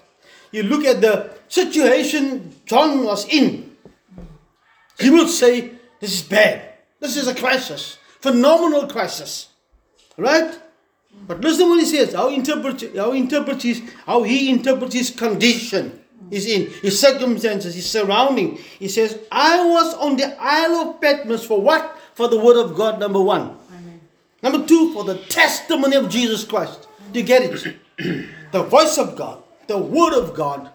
you 0.52 0.62
look 0.62 0.84
at 0.84 1.00
the 1.00 1.34
situation 1.48 2.54
John 2.64 3.02
was 3.02 3.26
in, 3.26 3.74
you 5.00 5.14
will 5.14 5.26
say, 5.26 5.72
This 5.98 6.14
is 6.14 6.22
bad. 6.22 6.78
This 7.00 7.16
is 7.16 7.26
a 7.26 7.34
crisis. 7.34 7.98
Phenomenal 8.20 8.86
crisis. 8.86 9.48
Right? 10.16 10.56
But 11.26 11.40
listen 11.40 11.68
what 11.68 11.80
he 11.80 11.86
says, 11.86 12.14
how, 12.14 12.28
interpret, 12.28 12.96
how, 12.96 13.10
interpret 13.10 13.62
his, 13.62 13.82
how 14.06 14.22
he 14.22 14.48
interprets 14.48 14.94
his 14.94 15.10
condition. 15.10 15.98
He's 16.30 16.46
in 16.46 16.70
his 16.82 17.00
circumstances, 17.00 17.74
his 17.74 17.90
surrounding. 17.90 18.58
He 18.78 18.86
says, 18.86 19.18
I 19.32 19.66
was 19.66 19.92
on 19.94 20.16
the 20.16 20.36
Isle 20.40 20.76
of 20.76 21.00
Patmos 21.00 21.44
for 21.44 21.60
what? 21.60 21.98
For 22.14 22.28
the 22.28 22.38
word 22.38 22.62
of 22.62 22.76
God, 22.76 23.00
number 23.00 23.20
one. 23.20 23.58
Number 24.42 24.66
two, 24.66 24.92
for 24.92 25.04
the 25.04 25.18
testimony 25.18 25.96
of 25.96 26.08
Jesus 26.08 26.44
Christ. 26.44 26.88
Do 27.12 27.20
you 27.20 27.24
get 27.24 27.42
it? 27.42 27.76
the 28.52 28.62
voice 28.62 28.98
of 28.98 29.16
God, 29.16 29.42
the 29.68 29.78
word 29.78 30.14
of 30.14 30.34
God, 30.34 30.70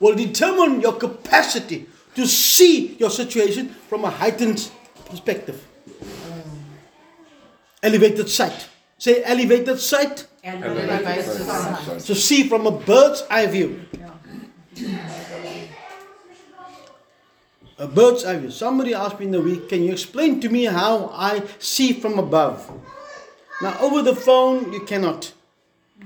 will 0.00 0.16
determine 0.16 0.80
your 0.80 0.94
capacity 0.94 1.86
to 2.16 2.26
see 2.26 2.96
your 2.96 3.10
situation 3.10 3.68
from 3.88 4.04
a 4.04 4.10
heightened 4.10 4.70
perspective. 5.06 5.64
Elevated 7.82 8.28
sight. 8.28 8.68
Say 8.98 9.22
elevated 9.22 9.78
sight. 9.78 10.26
Elevated 10.42 11.24
sight. 11.24 12.00
To 12.00 12.14
see 12.14 12.48
from 12.48 12.66
a 12.66 12.72
bird's 12.72 13.22
eye 13.30 13.46
view. 13.46 13.80
A 17.80 17.86
bird's 17.86 18.26
eye 18.26 18.36
view. 18.36 18.50
Somebody 18.50 18.92
asked 18.92 19.18
me 19.18 19.24
in 19.24 19.32
the 19.32 19.40
week, 19.40 19.70
can 19.70 19.82
you 19.82 19.92
explain 19.92 20.38
to 20.42 20.50
me 20.50 20.64
how 20.64 21.10
I 21.14 21.42
see 21.58 21.94
from 21.94 22.18
above? 22.18 22.70
Now, 23.62 23.78
over 23.80 24.02
the 24.02 24.14
phone, 24.14 24.70
you 24.70 24.80
cannot 24.84 25.32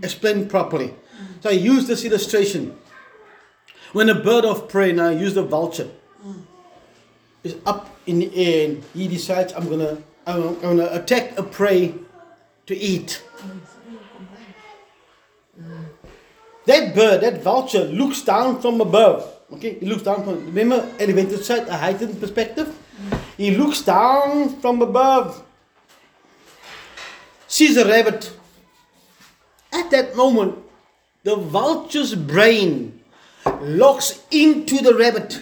explain 0.00 0.48
properly. 0.48 0.94
So 1.40 1.50
I 1.50 1.54
use 1.54 1.88
this 1.88 2.04
illustration. 2.04 2.78
When 3.92 4.08
a 4.08 4.14
bird 4.14 4.44
of 4.44 4.68
prey, 4.68 4.92
now 4.92 5.08
I 5.08 5.12
use 5.12 5.34
the 5.34 5.42
vulture, 5.42 5.90
is 7.42 7.56
up 7.66 7.90
in 8.06 8.20
the 8.20 8.30
air 8.36 8.68
and 8.68 8.84
he 8.94 9.08
decides, 9.08 9.52
I'm 9.52 9.68
gonna, 9.68 9.98
I'm 10.28 10.60
gonna 10.60 10.88
attack 10.92 11.36
a 11.36 11.42
prey 11.42 11.96
to 12.66 12.76
eat. 12.76 13.20
That 16.66 16.94
bird, 16.94 17.22
that 17.22 17.42
vulture, 17.42 17.84
looks 17.84 18.22
down 18.22 18.62
from 18.62 18.80
above. 18.80 19.33
Okay, 19.52 19.78
he 19.78 19.86
looks 19.86 20.02
down 20.02 20.24
from 20.24 20.46
remember 20.46 20.88
elevated 20.98 21.44
sight, 21.44 21.68
a 21.68 21.76
heightened 21.76 22.18
perspective. 22.20 22.76
He 23.36 23.56
looks 23.56 23.82
down 23.82 24.60
from 24.60 24.80
above, 24.80 25.42
sees 27.46 27.76
a 27.76 27.86
rabbit. 27.86 28.32
At 29.72 29.90
that 29.90 30.16
moment, 30.16 30.58
the 31.24 31.36
vulture's 31.36 32.14
brain 32.14 33.00
locks 33.60 34.22
into 34.30 34.78
the 34.78 34.94
rabbit, 34.94 35.40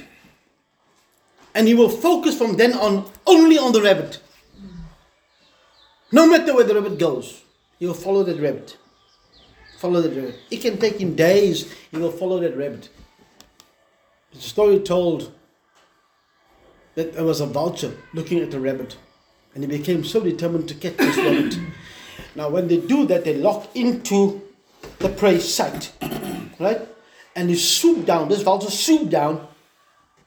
and 1.55 1.69
he 1.69 1.75
will 1.75 1.91
focus 1.91 2.37
from 2.37 2.57
then 2.57 2.73
on 2.73 3.11
only 3.27 3.59
on 3.59 3.73
the 3.73 3.83
rabbit. 3.83 4.21
No 6.11 6.27
matter 6.27 6.55
where 6.55 6.65
the 6.65 6.75
rabbit 6.75 6.99
goes, 6.99 7.43
he 7.79 7.87
will 7.87 7.95
follow 7.95 8.23
that 8.23 8.41
rabbit. 8.41 8.77
Follow 9.79 10.01
that 10.01 10.15
rabbit. 10.15 10.37
It 10.51 10.61
can 10.61 10.79
take 10.79 10.99
him 11.01 11.15
days, 11.15 11.73
he 11.91 11.99
will 11.99 12.13
follow 12.13 12.39
that 12.41 12.57
rabbit. 12.57 12.89
A 14.35 14.37
story 14.37 14.79
told 14.81 15.33
that 16.95 17.15
there 17.15 17.25
was 17.25 17.41
a 17.41 17.47
vulture 17.47 17.95
looking 18.15 18.41
at 18.41 18.51
the 18.51 18.61
rabbit, 18.61 18.97
and 19.55 19.63
he 19.63 19.69
became 19.69 20.05
so 20.05 20.21
determined 20.21 20.69
to 20.69 20.75
catch 20.75 20.97
this 20.97 21.17
rabbit. 21.17 21.59
Now, 22.35 22.49
when 22.49 22.69
they 22.69 22.79
do 22.79 23.05
that, 23.07 23.25
they 23.25 23.35
lock 23.35 23.75
into 23.77 24.41
the 24.99 25.11
prey's 25.11 25.53
sight, 25.53 25.93
right? 26.59 26.81
And 27.37 27.51
he 27.51 27.57
swooped 27.57 28.07
down, 28.07 28.29
this 28.29 28.43
vulture 28.43 28.71
swooped 28.71 29.11
down 29.11 29.47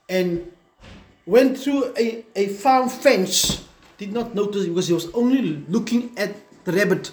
and 0.08 0.52
went 1.26 1.58
through 1.58 1.94
a, 1.98 2.24
a 2.36 2.48
farm 2.50 2.90
fence. 2.90 3.64
Did 3.98 4.14
not 4.14 4.36
notice 4.36 4.66
because 4.66 4.88
he 4.88 4.94
was 4.94 5.12
only 5.14 5.64
looking 5.68 6.12
at 6.18 6.36
the 6.66 6.74
rabbit. 6.74 7.12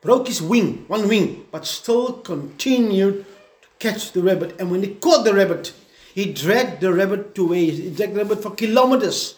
Broke 0.00 0.26
his 0.26 0.42
wing, 0.42 0.84
one 0.88 1.06
wing, 1.06 1.46
but 1.52 1.66
still 1.66 2.14
continued 2.14 3.24
to 3.62 3.68
catch 3.78 4.12
the 4.12 4.22
rabbit. 4.22 4.58
And 4.58 4.70
when 4.70 4.82
he 4.82 4.94
caught 4.94 5.24
the 5.24 5.34
rabbit, 5.34 5.72
he 6.14 6.32
dragged 6.32 6.80
the 6.80 6.92
rabbit 6.92 7.34
to 7.34 7.48
where 7.48 7.58
he 7.58 7.90
dragged 7.90 8.14
the 8.14 8.24
rabbit 8.24 8.42
for 8.42 8.50
kilometers 8.50 9.36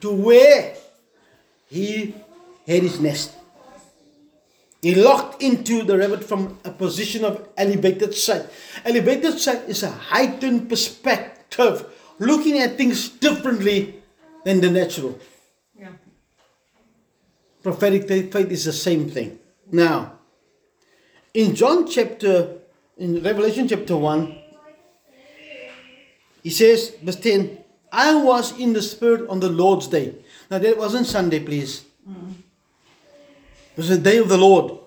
to 0.00 0.12
where 0.12 0.74
he 1.68 2.14
had 2.66 2.82
his 2.82 3.00
nest. 3.00 3.32
He 4.82 4.96
locked 4.96 5.42
into 5.42 5.84
the 5.84 5.96
rabbit 5.96 6.24
from 6.24 6.58
a 6.64 6.70
position 6.70 7.24
of 7.24 7.48
elevated 7.56 8.14
sight. 8.14 8.46
Elevated 8.84 9.38
sight 9.38 9.62
is 9.68 9.84
a 9.84 9.90
heightened 9.90 10.68
perspective, 10.68 11.86
looking 12.18 12.58
at 12.58 12.76
things 12.76 13.08
differently 13.08 14.02
than 14.44 14.60
the 14.60 14.70
natural. 14.70 15.18
Yeah. 15.78 15.92
Prophetic 17.62 18.08
faith 18.08 18.50
is 18.50 18.64
the 18.64 18.72
same 18.72 19.08
thing. 19.08 19.38
Now, 19.70 20.18
in 21.32 21.54
John 21.54 21.86
chapter, 21.88 22.58
in 22.98 23.22
Revelation 23.22 23.68
chapter 23.68 23.96
1, 23.96 24.41
he 26.42 26.50
says, 26.50 26.94
verse 27.02 27.16
10, 27.16 27.58
I 27.92 28.14
was 28.14 28.58
in 28.58 28.72
the 28.72 28.82
Spirit 28.82 29.28
on 29.28 29.40
the 29.40 29.48
Lord's 29.48 29.86
day. 29.86 30.14
Now, 30.50 30.58
that 30.58 30.76
wasn't 30.76 31.06
Sunday, 31.06 31.40
please. 31.40 31.84
It 33.72 33.76
was 33.76 33.88
the 33.88 33.98
day 33.98 34.18
of 34.18 34.28
the 34.28 34.38
Lord. 34.38 34.78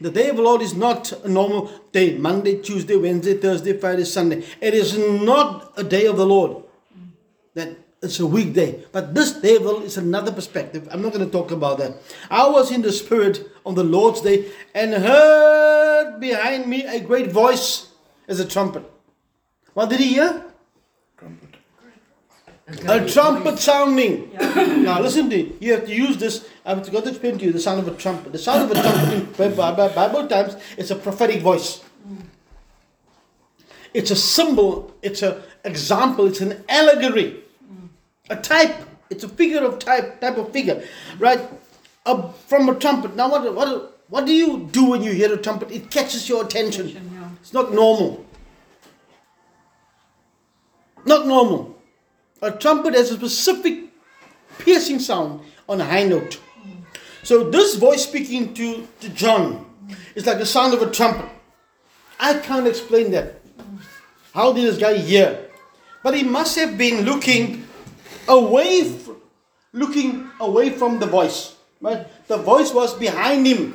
The 0.00 0.10
day 0.10 0.28
of 0.30 0.36
the 0.36 0.42
Lord 0.42 0.62
is 0.62 0.74
not 0.74 1.12
a 1.24 1.28
normal 1.28 1.70
day 1.92 2.16
Monday, 2.16 2.60
Tuesday, 2.60 2.96
Wednesday, 2.96 3.36
Thursday, 3.36 3.78
Friday, 3.78 4.04
Sunday. 4.04 4.44
It 4.60 4.74
is 4.74 4.96
not 4.96 5.72
a 5.76 5.84
day 5.84 6.06
of 6.06 6.16
the 6.16 6.26
Lord. 6.26 6.64
That 7.54 7.76
it's 8.02 8.18
a 8.20 8.26
weekday. 8.26 8.84
But 8.92 9.14
this 9.14 9.32
day 9.32 9.56
of 9.56 9.64
the 9.64 9.72
Lord 9.72 9.84
is 9.84 9.96
another 9.98 10.32
perspective. 10.32 10.88
I'm 10.90 11.02
not 11.02 11.12
going 11.12 11.24
to 11.24 11.30
talk 11.30 11.50
about 11.50 11.78
that. 11.78 11.96
I 12.30 12.48
was 12.48 12.70
in 12.70 12.82
the 12.82 12.92
Spirit 12.92 13.46
on 13.66 13.74
the 13.74 13.84
Lord's 13.84 14.22
day 14.22 14.50
and 14.74 14.94
heard 14.94 16.18
behind 16.18 16.66
me 16.66 16.84
a 16.86 17.00
great 17.00 17.30
voice 17.30 17.88
as 18.26 18.40
a 18.40 18.46
trumpet. 18.46 18.84
What 19.74 19.90
did 19.90 20.00
he 20.00 20.14
hear? 20.14 20.49
A 22.86 23.08
trumpet 23.08 23.58
sounding. 23.58 24.30
Now 24.84 25.00
listen 25.00 25.28
to 25.30 25.36
me. 25.36 25.52
You 25.60 25.72
have 25.72 25.86
to 25.86 25.94
use 25.94 26.16
this. 26.18 26.48
I've 26.64 26.90
got 26.92 27.04
to 27.04 27.10
explain 27.10 27.38
to 27.38 27.44
you 27.44 27.52
the 27.52 27.60
sound 27.60 27.80
of 27.80 27.88
a 27.88 27.96
trumpet. 27.96 28.32
The 28.32 28.38
sound 28.38 28.70
of 28.70 28.76
a 28.76 28.80
trumpet 28.80 29.12
in 29.40 29.54
Bi- 29.54 29.72
Bi- 29.72 29.88
Bible 29.94 30.28
times 30.28 30.56
is 30.76 30.90
a 30.90 30.96
prophetic 30.96 31.42
voice. 31.42 31.82
It's 33.92 34.10
a 34.10 34.16
symbol. 34.16 34.94
It's 35.02 35.22
an 35.22 35.42
example. 35.64 36.26
It's 36.26 36.40
an 36.40 36.62
allegory. 36.68 37.42
A 38.28 38.36
type. 38.36 38.76
It's 39.10 39.24
a 39.24 39.28
figure 39.28 39.64
of 39.64 39.78
type. 39.80 40.20
Type 40.20 40.36
of 40.36 40.52
figure, 40.52 40.84
right? 41.18 41.40
A, 42.06 42.32
from 42.46 42.68
a 42.68 42.74
trumpet. 42.76 43.16
Now 43.16 43.30
what? 43.30 43.52
What? 43.54 44.00
what 44.08 44.26
do 44.26 44.32
you 44.32 44.68
do 44.70 44.90
when 44.90 45.02
you 45.02 45.12
hear 45.12 45.32
a 45.32 45.36
trumpet? 45.36 45.70
It 45.70 45.90
catches 45.90 46.28
your 46.28 46.44
attention. 46.44 46.86
It's 47.40 47.52
not 47.52 47.72
normal. 47.72 48.24
Not 51.04 51.26
normal. 51.26 51.69
A 52.42 52.50
trumpet 52.50 52.94
has 52.94 53.10
a 53.10 53.16
specific 53.16 53.84
piercing 54.58 54.98
sound 54.98 55.40
on 55.68 55.80
a 55.80 55.84
high 55.84 56.04
note. 56.04 56.40
So 57.22 57.50
this 57.50 57.76
voice 57.76 58.04
speaking 58.04 58.54
to, 58.54 58.86
to 59.00 59.08
John 59.10 59.66
is 60.14 60.26
like 60.26 60.38
the 60.38 60.46
sound 60.46 60.74
of 60.74 60.82
a 60.82 60.90
trumpet. 60.90 61.28
I 62.18 62.38
can't 62.38 62.66
explain 62.66 63.10
that. 63.12 63.40
How 64.32 64.52
did 64.52 64.64
this 64.64 64.78
guy 64.78 64.96
hear? 64.96 65.48
But 66.02 66.14
he 66.14 66.22
must 66.22 66.56
have 66.56 66.78
been 66.78 67.04
looking 67.04 67.66
away, 68.26 68.98
looking 69.72 70.30
away 70.40 70.70
from 70.70 70.98
the 70.98 71.06
voice. 71.06 71.56
Right? 71.80 72.06
The 72.26 72.38
voice 72.38 72.72
was 72.72 72.94
behind 72.94 73.46
him. 73.46 73.74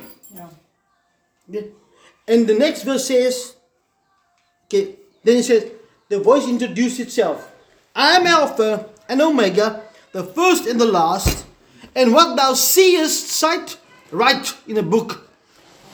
Yeah. 1.48 1.62
And 2.26 2.46
the 2.46 2.54
next 2.54 2.82
verse 2.82 3.06
says, 3.06 3.54
okay, 4.64 4.96
then 5.22 5.36
it 5.38 5.44
says, 5.44 5.70
the 6.08 6.18
voice 6.18 6.48
introduced 6.48 6.98
itself. 6.98 7.52
I 7.96 8.16
am 8.16 8.26
Alpha 8.26 8.90
and 9.08 9.22
Omega, 9.22 9.82
the 10.12 10.22
first 10.22 10.66
and 10.66 10.78
the 10.78 10.84
last, 10.84 11.46
and 11.94 12.12
what 12.12 12.36
thou 12.36 12.52
seest, 12.52 13.28
sight, 13.28 13.78
write 14.10 14.54
in 14.68 14.76
a 14.76 14.82
book. 14.82 15.30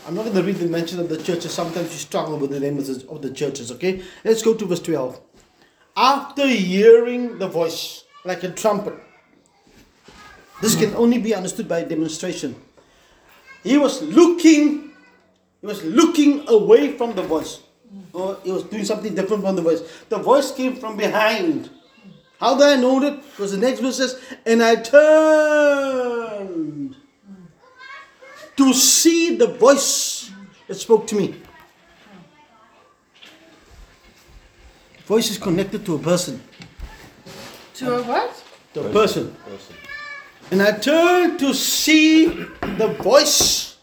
I'm 0.04 0.16
not 0.16 0.25
going 0.25 0.35
to 0.35 0.42
read 0.42 0.56
the 0.56 0.66
mention 0.66 0.99
of 0.99 1.09
the 1.09 1.16
churches. 1.16 1.52
Sometimes 1.54 1.92
you 1.92 1.99
struggle 1.99 2.38
with 2.38 2.50
the 2.50 2.59
names 2.59 2.88
of 2.88 3.23
the- 3.23 3.30
churches, 3.30 3.71
okay? 3.71 4.02
Let's 4.25 4.42
go 4.42 4.52
to 4.52 4.66
verse 4.66 4.80
12. 4.80 5.21
After 5.97 6.44
hearing 6.44 7.38
the 7.38 7.47
voice, 7.47 8.02
like 8.25 8.42
a 8.42 8.50
trumpet, 8.50 8.94
this 10.61 10.75
can 10.75 10.92
only 10.97 11.18
be 11.18 11.37
understood 11.37 11.68
by 11.68 11.85
demonstration. 11.85 12.56
He 13.62 13.78
was 13.78 14.02
looking 14.02 14.90
he 15.61 15.66
was 15.68 15.85
looking 15.85 16.49
away 16.49 16.97
from 16.97 17.14
the 17.14 17.23
voice. 17.23 17.61
Or 18.12 18.38
he 18.42 18.50
was 18.50 18.64
doing 18.64 18.85
something 18.85 19.14
different 19.14 19.44
from 19.44 19.54
the 19.54 19.62
voice. 19.62 19.82
The 20.09 20.18
voice 20.18 20.50
came 20.50 20.75
from 20.75 20.97
behind. 20.97 21.71
How 22.43 22.57
do 22.57 22.65
I 22.65 22.75
know 22.75 22.99
that? 22.99 23.23
Because 23.23 23.53
the 23.53 23.59
next 23.59 23.79
verse 23.79 23.99
says, 23.99 24.21
And 24.45 24.65
I 24.65 24.75
turned 24.75 26.17
to 28.57 28.75
see 28.75 29.37
the 29.37 29.47
voice 29.47 30.33
that 30.67 30.75
spoke 30.75 31.07
to 31.07 31.15
me. 31.15 31.37
Voice 35.07 35.31
is 35.31 35.39
connected 35.39 35.87
to 35.87 35.95
a 35.95 35.99
person. 36.01 36.43
To 37.75 37.95
a 37.95 38.03
what? 38.03 38.43
To 38.75 38.81
The 38.81 38.91
person. 38.91 39.37
And 40.51 40.63
I 40.63 40.73
turned 40.73 41.39
to 41.39 41.55
see 41.55 42.27
the 42.27 42.89
voice 43.01 43.77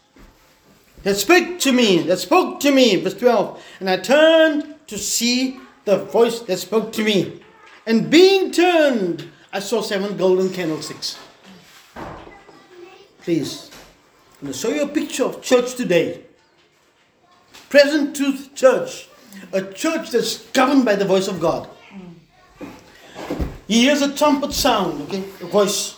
that 1.02 1.16
spoke 1.16 1.58
to 1.60 1.72
me, 1.72 2.02
that 2.02 2.18
spoke 2.18 2.60
to 2.60 2.70
me, 2.70 2.96
verse 2.96 3.14
12. 3.14 3.64
And 3.80 3.88
I 3.88 3.96
turned 3.96 4.74
to 4.88 4.98
see 4.98 5.58
the 5.86 5.96
voice 5.96 6.40
that 6.40 6.58
spoke 6.58 6.92
to 6.92 7.02
me. 7.02 7.40
And 7.86 8.10
being 8.10 8.50
turned, 8.52 9.30
I 9.52 9.60
saw 9.60 9.82
seven 9.82 10.16
golden 10.16 10.50
candlesticks. 10.50 11.18
Please, 13.22 13.70
I'm 14.40 14.46
going 14.46 14.52
to 14.52 14.58
show 14.58 14.68
you 14.68 14.82
a 14.82 14.88
picture 14.88 15.24
of 15.24 15.42
church 15.42 15.74
today. 15.74 16.22
Present 17.68 18.16
truth 18.16 18.54
church. 18.54 19.08
A 19.52 19.62
church 19.62 20.10
that's 20.10 20.38
governed 20.50 20.84
by 20.84 20.96
the 20.96 21.04
voice 21.04 21.28
of 21.28 21.40
God. 21.40 21.68
He 23.68 23.82
hears 23.82 24.02
a 24.02 24.12
trumpet 24.12 24.52
sound, 24.52 25.02
okay, 25.02 25.20
a 25.40 25.46
voice. 25.46 25.96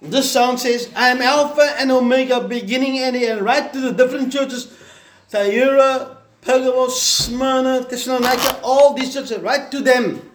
This 0.00 0.32
sound 0.32 0.58
says, 0.58 0.90
I 0.96 1.08
am 1.08 1.20
Alpha 1.20 1.74
and 1.78 1.92
Omega, 1.92 2.40
beginning 2.40 2.98
and 2.98 3.14
end. 3.14 3.42
Right 3.42 3.70
to 3.72 3.80
the 3.80 3.92
different 3.92 4.32
churches, 4.32 4.74
Thyatira, 5.28 6.16
Pergamos, 6.40 7.00
Smyrna, 7.00 7.86
Thessalonica, 7.88 8.60
all 8.64 8.94
these 8.94 9.12
churches, 9.12 9.38
right 9.40 9.70
to 9.70 9.80
them. 9.80 10.31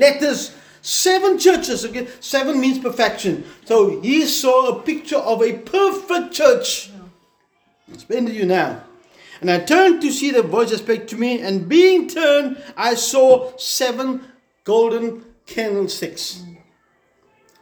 Letters, 0.00 0.56
seven 0.80 1.38
churches, 1.38 1.84
okay, 1.84 2.08
seven 2.20 2.58
means 2.58 2.78
perfection. 2.78 3.44
So 3.66 4.00
he 4.00 4.24
saw 4.24 4.68
a 4.68 4.82
picture 4.82 5.18
of 5.18 5.42
a 5.42 5.58
perfect 5.58 6.32
church. 6.32 6.90
Explain 7.92 8.26
to 8.26 8.32
you 8.32 8.46
now. 8.46 8.84
And 9.40 9.50
I 9.50 9.58
turned 9.60 10.00
to 10.02 10.10
see 10.10 10.30
the 10.30 10.42
voice 10.42 10.70
that 10.70 10.78
spake 10.78 11.06
to 11.08 11.16
me, 11.16 11.40
and 11.40 11.68
being 11.68 12.08
turned, 12.08 12.62
I 12.76 12.94
saw 12.94 13.56
seven 13.56 14.22
golden 14.64 15.24
candlesticks. 15.46 16.42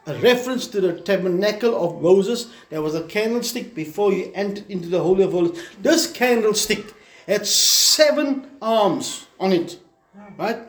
A 0.07 0.15
reference 0.21 0.67
to 0.69 0.81
the 0.81 1.01
tabernacle 1.01 1.77
of 1.77 2.01
Moses. 2.01 2.51
There 2.71 2.83
was 2.83 2.95
a 2.95 3.03
candlestick 3.03 3.75
before 3.75 4.13
you 4.13 4.33
entered 4.35 4.71
into 4.71 4.89
the 4.89 5.01
Holy 5.01 5.25
of 5.25 5.33
Holies. 5.33 5.63
This 5.83 6.11
candlestick 6.11 6.95
had 7.27 7.47
seven 7.47 8.49
arms 8.63 9.27
on 9.39 9.53
it. 9.53 9.79
Right? 10.39 10.68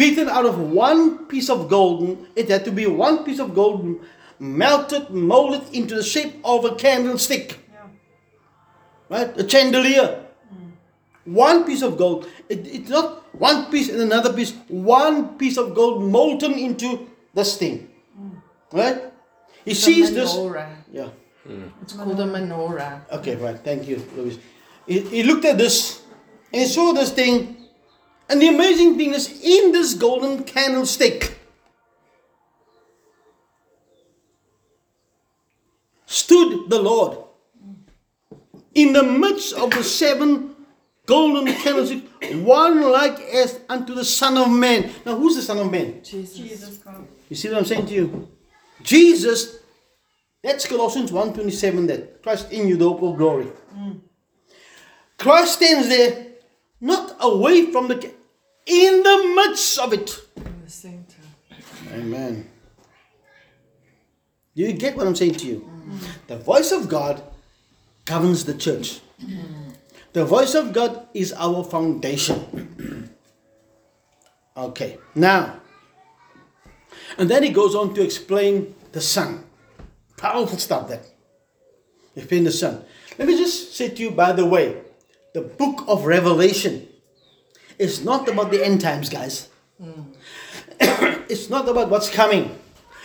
Beaten 0.00 0.28
out 0.28 0.46
of 0.46 0.56
one 0.58 1.26
piece 1.26 1.50
of 1.52 1.68
gold. 1.68 2.26
It 2.34 2.48
had 2.48 2.64
to 2.64 2.72
be 2.72 2.86
one 2.86 3.24
piece 3.24 3.38
of 3.38 3.54
gold 3.54 4.00
melted, 4.38 5.10
molded 5.10 5.68
into 5.76 5.94
the 5.94 6.02
shape 6.02 6.40
of 6.42 6.64
a 6.64 6.74
candlestick 6.74 7.60
right? 9.10 9.36
A 9.36 9.46
chandelier. 9.46 10.24
One 11.26 11.64
piece 11.64 11.82
of 11.82 11.98
gold. 11.98 12.26
It, 12.48 12.66
it's 12.66 12.88
not 12.88 13.22
one 13.36 13.70
piece 13.70 13.90
and 13.90 14.00
another 14.00 14.32
piece. 14.32 14.54
One 14.68 15.36
piece 15.36 15.58
of 15.58 15.74
gold 15.74 16.02
molten 16.02 16.54
into 16.54 17.10
this 17.34 17.58
thing, 17.58 17.90
mm. 18.18 18.40
right? 18.72 19.12
He 19.64 19.72
It's 19.72 19.80
a 19.80 19.84
sees 19.84 20.14
this. 20.14 20.32
menorah. 20.32 20.70
Yeah. 20.90 21.10
Mm. 21.46 21.70
It's 21.82 21.92
called 21.92 22.18
a 22.18 22.24
menorah. 22.24 23.02
Okay. 23.20 23.36
Right. 23.36 23.58
Thank 23.58 23.86
you, 23.86 24.02
Louis. 24.16 24.38
He, 24.86 25.00
he 25.00 25.22
looked 25.22 25.44
at 25.44 25.58
this 25.58 26.02
and 26.52 26.62
he 26.62 26.66
saw 26.66 26.92
this 26.92 27.12
thing, 27.12 27.59
and 28.30 28.40
the 28.40 28.46
amazing 28.48 28.96
thing 28.96 29.12
is 29.12 29.28
in 29.42 29.72
this 29.72 29.94
golden 29.94 30.44
candlestick 30.44 31.36
stood 36.06 36.70
the 36.70 36.80
Lord. 36.80 37.18
in 38.74 38.92
the 38.92 39.02
midst 39.02 39.52
of 39.54 39.70
the 39.70 39.82
seven 39.82 40.54
golden 41.06 41.52
candlesticks, 41.54 42.08
one 42.36 42.80
like 42.82 43.18
as 43.20 43.60
unto 43.68 43.94
the 43.94 44.04
Son 44.04 44.38
of 44.38 44.48
Man. 44.48 44.90
Now, 45.04 45.16
who's 45.16 45.36
the 45.36 45.42
Son 45.42 45.58
of 45.58 45.70
Man? 45.70 46.00
Jesus. 46.04 46.38
You 47.28 47.36
see 47.36 47.48
what 47.48 47.58
I'm 47.58 47.64
saying 47.64 47.86
to 47.86 47.92
you? 47.92 48.28
Jesus, 48.82 49.58
that's 50.42 50.66
Colossians 50.66 51.10
1.27 51.10 51.86
that 51.88 52.22
Christ 52.22 52.50
in 52.52 52.68
you, 52.68 52.76
the 52.76 52.88
hope 52.88 53.02
of 53.02 53.16
glory. 53.16 53.48
Mm. 53.74 54.00
Christ 55.18 55.54
stands 55.54 55.88
there, 55.88 56.26
not 56.80 57.16
away 57.20 57.70
from 57.72 57.88
the, 57.88 57.96
ca- 57.96 58.14
in 58.70 59.02
the 59.02 59.32
midst 59.34 59.78
of 59.78 59.92
it. 59.92 60.16
In 60.36 60.62
the 60.64 60.70
center. 60.70 61.16
Amen. 61.92 62.48
Do 64.54 64.62
you 64.62 64.72
get 64.72 64.96
what 64.96 65.06
I'm 65.06 65.16
saying 65.16 65.34
to 65.36 65.46
you? 65.46 65.70
The 66.28 66.36
voice 66.36 66.70
of 66.70 66.88
God 66.88 67.22
governs 68.04 68.44
the 68.44 68.54
church. 68.54 69.00
The 70.12 70.24
voice 70.24 70.54
of 70.54 70.72
God 70.72 71.08
is 71.14 71.32
our 71.32 71.64
foundation. 71.64 73.10
okay, 74.56 74.98
now, 75.14 75.60
and 77.18 77.28
then 77.28 77.42
he 77.42 77.50
goes 77.50 77.74
on 77.74 77.94
to 77.94 78.02
explain 78.02 78.74
the 78.92 79.00
Son. 79.00 79.44
Powerful 80.16 80.58
stuff 80.58 80.88
that. 80.88 81.06
Explain 82.14 82.44
the 82.44 82.52
Son. 82.52 82.84
Let 83.18 83.28
me 83.28 83.36
just 83.36 83.74
say 83.74 83.88
to 83.88 84.02
you, 84.02 84.10
by 84.10 84.32
the 84.32 84.46
way, 84.46 84.82
the 85.34 85.42
book 85.42 85.84
of 85.86 86.06
Revelation 86.06 86.89
is 87.80 88.04
not 88.04 88.28
about 88.28 88.50
the 88.50 88.64
end 88.64 88.80
times, 88.80 89.08
guys 89.08 89.48
it's 90.80 91.48
not 91.50 91.68
about 91.68 91.90
what's 91.90 92.10
coming. 92.10 92.58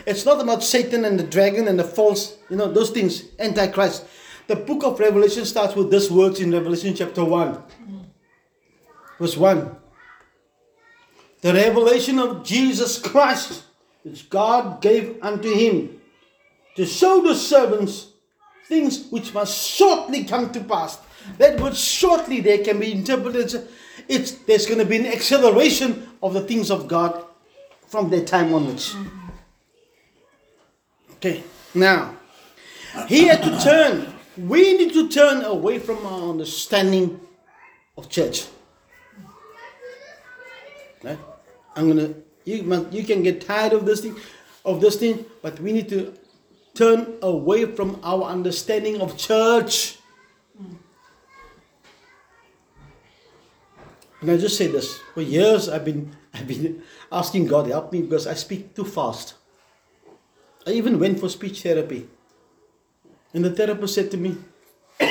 It's 0.05 0.25
not 0.25 0.41
about 0.41 0.63
Satan 0.63 1.05
and 1.05 1.19
the 1.19 1.23
dragon 1.23 1.67
and 1.67 1.79
the 1.79 1.83
false, 1.83 2.37
you 2.49 2.57
know, 2.57 2.71
those 2.71 2.91
things, 2.91 3.23
Antichrist. 3.39 4.05
The 4.47 4.55
book 4.55 4.83
of 4.83 4.99
Revelation 4.99 5.45
starts 5.45 5.75
with 5.75 5.89
this 5.89 6.11
words 6.11 6.39
in 6.39 6.51
Revelation 6.51 6.93
chapter 6.93 7.23
1. 7.23 7.63
Verse 9.19 9.37
1. 9.37 9.75
The 11.41 11.53
revelation 11.53 12.19
of 12.19 12.43
Jesus 12.43 12.99
Christ, 12.99 13.63
which 14.03 14.29
God 14.29 14.81
gave 14.81 15.17
unto 15.21 15.51
him, 15.51 16.01
to 16.75 16.85
show 16.85 17.21
the 17.21 17.35
servants 17.35 18.07
things 18.67 19.07
which 19.09 19.33
must 19.33 19.67
shortly 19.67 20.23
come 20.23 20.51
to 20.51 20.59
pass. 20.61 20.99
That 21.37 21.59
word 21.59 21.75
shortly 21.75 22.41
there 22.41 22.63
can 22.63 22.79
be 22.79 22.91
interpreted. 22.91 23.67
It's 24.07 24.31
there's 24.31 24.65
going 24.65 24.79
to 24.79 24.85
be 24.85 24.97
an 24.97 25.07
acceleration 25.07 26.09
of 26.21 26.33
the 26.33 26.41
things 26.41 26.69
of 26.69 26.87
God 26.87 27.25
from 27.87 28.09
that 28.09 28.27
time 28.27 28.53
onwards. 28.53 28.95
Okay, 31.15 31.43
now 31.73 32.15
he 33.07 33.27
had 33.27 33.43
to 33.43 33.59
turn. 33.59 34.13
We 34.37 34.77
need 34.77 34.93
to 34.93 35.07
turn 35.09 35.43
away 35.43 35.79
from 35.79 36.05
our 36.05 36.29
understanding 36.29 37.19
of 37.97 38.09
church. 38.09 38.45
Right? 41.03 41.19
I'm 41.75 41.87
gonna. 41.87 42.13
You 42.43 42.63
must. 42.63 42.91
You 42.91 43.03
can 43.03 43.23
get 43.23 43.41
tired 43.41 43.73
of 43.73 43.85
this 43.85 44.01
thing, 44.01 44.15
of 44.63 44.81
this 44.81 44.97
thing, 44.97 45.25
but 45.41 45.59
we 45.59 45.71
need 45.71 45.89
to 45.89 46.13
turn 46.75 47.17
away 47.21 47.65
from 47.65 47.99
our 48.03 48.23
understanding 48.23 49.01
of 49.01 49.17
church. 49.17 49.97
And 54.21 54.31
I 54.31 54.37
just 54.37 54.57
say 54.57 54.67
this 54.67 54.97
for 55.13 55.21
years 55.21 55.69
I've 55.69 55.85
been 55.85 56.15
I've 56.33 56.47
been 56.47 56.83
asking 57.11 57.47
God 57.47 57.67
help 57.67 57.91
me 57.91 58.01
because 58.01 58.27
I 58.27 58.33
speak 58.33 58.75
too 58.75 58.83
fast. 58.83 59.35
I 60.67 60.71
even 60.71 60.99
went 60.99 61.19
for 61.19 61.29
speech 61.29 61.63
therapy. 61.63 62.09
And 63.33 63.45
the 63.45 63.51
therapist 63.51 63.95
said 63.95 64.11
to 64.11 64.17
me, 64.17 64.37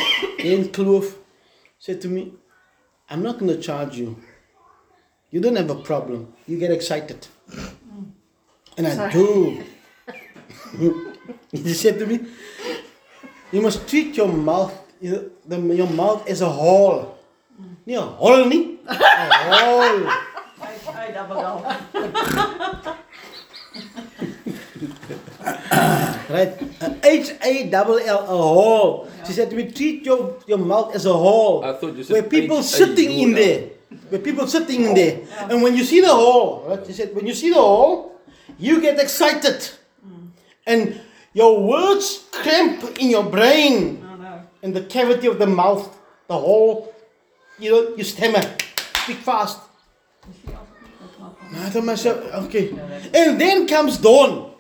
Ian 0.41 0.69
Kloof 0.69 1.15
said 1.79 2.01
to 2.03 2.09
me, 2.09 2.33
I'm 3.09 3.23
not 3.23 3.39
gonna 3.39 3.57
charge 3.57 3.97
you. 3.97 4.17
You 5.31 5.41
don't 5.41 5.57
have 5.57 5.71
a 5.71 5.77
problem. 5.77 6.33
You 6.47 6.59
get 6.59 6.71
excited. 6.71 7.27
Mm. 7.51 8.11
And 8.77 8.87
I 8.87 8.95
Sorry. 8.95 9.13
do. 9.13 9.65
he 11.53 11.73
said 11.75 11.99
to 11.99 12.07
me, 12.07 12.21
You 13.53 13.61
must 13.63 13.87
treat 13.89 14.17
your 14.17 14.29
mouth 14.29 14.73
you- 15.01 15.31
the, 15.47 15.59
your 15.75 15.89
mouth 15.91 16.27
as 16.29 16.41
a 16.41 16.49
hall. 16.51 17.19
Nie 17.87 17.97
'n 18.01 18.09
hol 18.19 18.45
nie. 18.49 18.81
'n 18.89 18.97
hall. 19.53 19.99
Hy 20.95 21.13
double 21.13 21.37
down. 21.37 21.61
Right? 26.29 26.53
H 27.05 27.29
A 27.43 27.53
double 27.69 27.99
L 28.01 28.21
a 28.25 28.37
hall. 28.37 29.09
She 29.27 29.33
said 29.33 29.51
to 29.51 29.57
me, 29.57 29.71
treat 29.71 30.05
your, 30.05 30.37
your 30.47 30.59
mouth 30.59 30.95
as 30.95 31.05
a 31.07 31.13
hall. 31.13 31.65
I 31.65 31.73
thought 31.77 31.95
you 31.97 32.05
said 32.05 32.13
where 32.13 32.23
people 32.25 32.63
sitting 32.63 33.11
in 33.13 33.33
there. 33.35 33.61
Where 34.09 34.21
people 34.21 34.47
sitting 34.49 34.85
in 34.85 34.95
there. 34.95 35.21
And 35.49 35.63
when 35.63 35.77
you 35.77 35.85
see 35.85 36.01
the 36.01 36.13
hall, 36.13 36.65
right? 36.69 36.81
She 36.87 36.93
said, 36.93 37.15
when 37.15 37.27
you 37.27 37.35
see 37.35 37.51
the 37.51 37.61
hall, 37.61 38.17
you 38.59 38.81
get 38.81 38.99
excited. 38.99 39.69
And 40.67 41.01
your 41.35 41.61
words 41.61 42.25
cramp 42.33 42.99
in 42.99 43.11
your 43.11 43.25
brain. 43.25 44.03
Oh 44.03 44.17
no. 44.17 44.43
In 44.63 44.73
the 44.73 44.83
cavity 44.83 45.27
of 45.27 45.39
the 45.39 45.47
mouth, 45.47 45.95
the 46.29 46.39
hole, 46.39 46.95
you 47.59 47.71
know, 47.71 47.95
you 47.97 48.05
stammer. 48.05 48.43
Speak 49.03 49.19
fast. 49.19 49.61
I 51.57 51.71
thought 51.71 51.85
myself, 51.85 52.25
okay. 52.47 52.71
And 53.13 53.39
then 53.41 53.67
comes 53.69 53.99
dawn. 53.99 54.53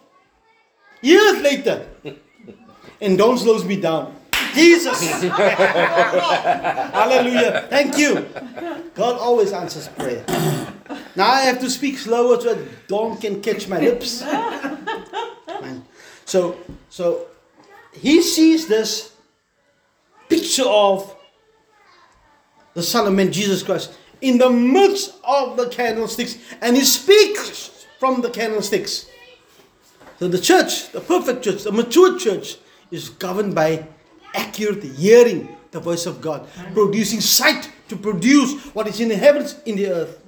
Years 1.00 1.40
later. 1.40 1.86
And 3.00 3.16
dawn 3.18 3.38
slows 3.38 3.64
me 3.64 3.80
down. 3.80 4.14
Jesus. 4.54 5.20
Hallelujah. 6.94 7.66
Thank 7.68 7.98
you. 7.98 8.26
God 8.94 9.18
always 9.18 9.52
answers 9.52 9.88
prayer. 9.88 10.24
Now 11.16 11.30
I 11.30 11.40
have 11.42 11.58
to 11.60 11.70
speak 11.70 11.98
slower 11.98 12.40
so 12.40 12.54
that 12.54 12.88
dawn 12.88 13.16
can 13.18 13.42
catch 13.42 13.68
my 13.68 13.80
lips. 13.80 14.22
So, 16.24 16.56
so 16.88 17.26
he 17.92 18.22
sees 18.22 18.66
this 18.66 19.12
picture 20.28 20.66
of 20.66 21.14
the 22.74 22.82
Son 22.82 23.06
of 23.06 23.12
Man, 23.12 23.32
Jesus 23.32 23.62
Christ, 23.62 23.94
in 24.20 24.38
the 24.38 24.50
midst 24.50 25.14
of 25.22 25.56
the 25.56 25.68
candlesticks, 25.68 26.38
and 26.60 26.76
he 26.76 26.82
speaks 26.82 27.86
from 27.98 28.20
the 28.20 28.30
candlesticks. 28.30 29.06
So 30.18 30.28
the 30.28 30.38
church, 30.38 30.90
the 30.92 31.00
perfect 31.00 31.44
church, 31.44 31.62
the 31.62 31.72
mature 31.72 32.18
church, 32.18 32.56
is 32.90 33.08
governed 33.08 33.54
by 33.54 33.86
accurate 34.34 34.82
hearing 34.82 35.56
the 35.70 35.80
voice 35.80 36.06
of 36.06 36.20
God, 36.20 36.46
producing 36.72 37.20
sight 37.20 37.70
to 37.88 37.96
produce 37.96 38.54
what 38.74 38.86
is 38.86 39.00
in 39.00 39.08
the 39.08 39.16
heavens, 39.16 39.56
in 39.66 39.76
the 39.76 39.88
earth. 39.88 40.20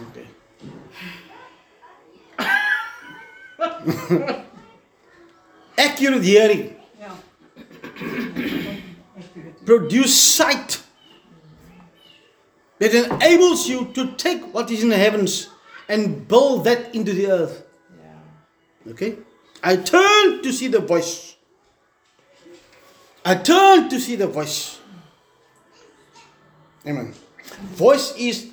Okay. 0.00 0.26
accurate 5.84 6.22
hearing 6.22 6.76
Yeah. 7.00 7.16
produce 9.64 10.14
sight 10.36 10.80
that 12.78 12.94
enables 12.94 13.68
you 13.68 13.78
to 13.94 14.12
take 14.16 14.42
what 14.54 14.70
is 14.70 14.82
in 14.82 14.88
the 14.88 14.96
heavens 14.96 15.48
and 15.88 16.26
build 16.28 16.64
that 16.64 16.94
into 16.94 17.12
the 17.12 17.26
earth. 17.30 17.62
Yeah. 18.02 18.92
Okay? 18.92 19.16
I 19.62 19.76
turn 19.76 20.42
to 20.42 20.52
see 20.52 20.68
the 20.68 20.80
voice. 20.80 21.36
I 23.24 23.34
turn 23.34 23.88
to 23.90 24.00
see 24.00 24.16
the 24.16 24.26
voice. 24.26 24.78
Amen. 26.86 27.12
Voice 27.76 28.14
is 28.16 28.48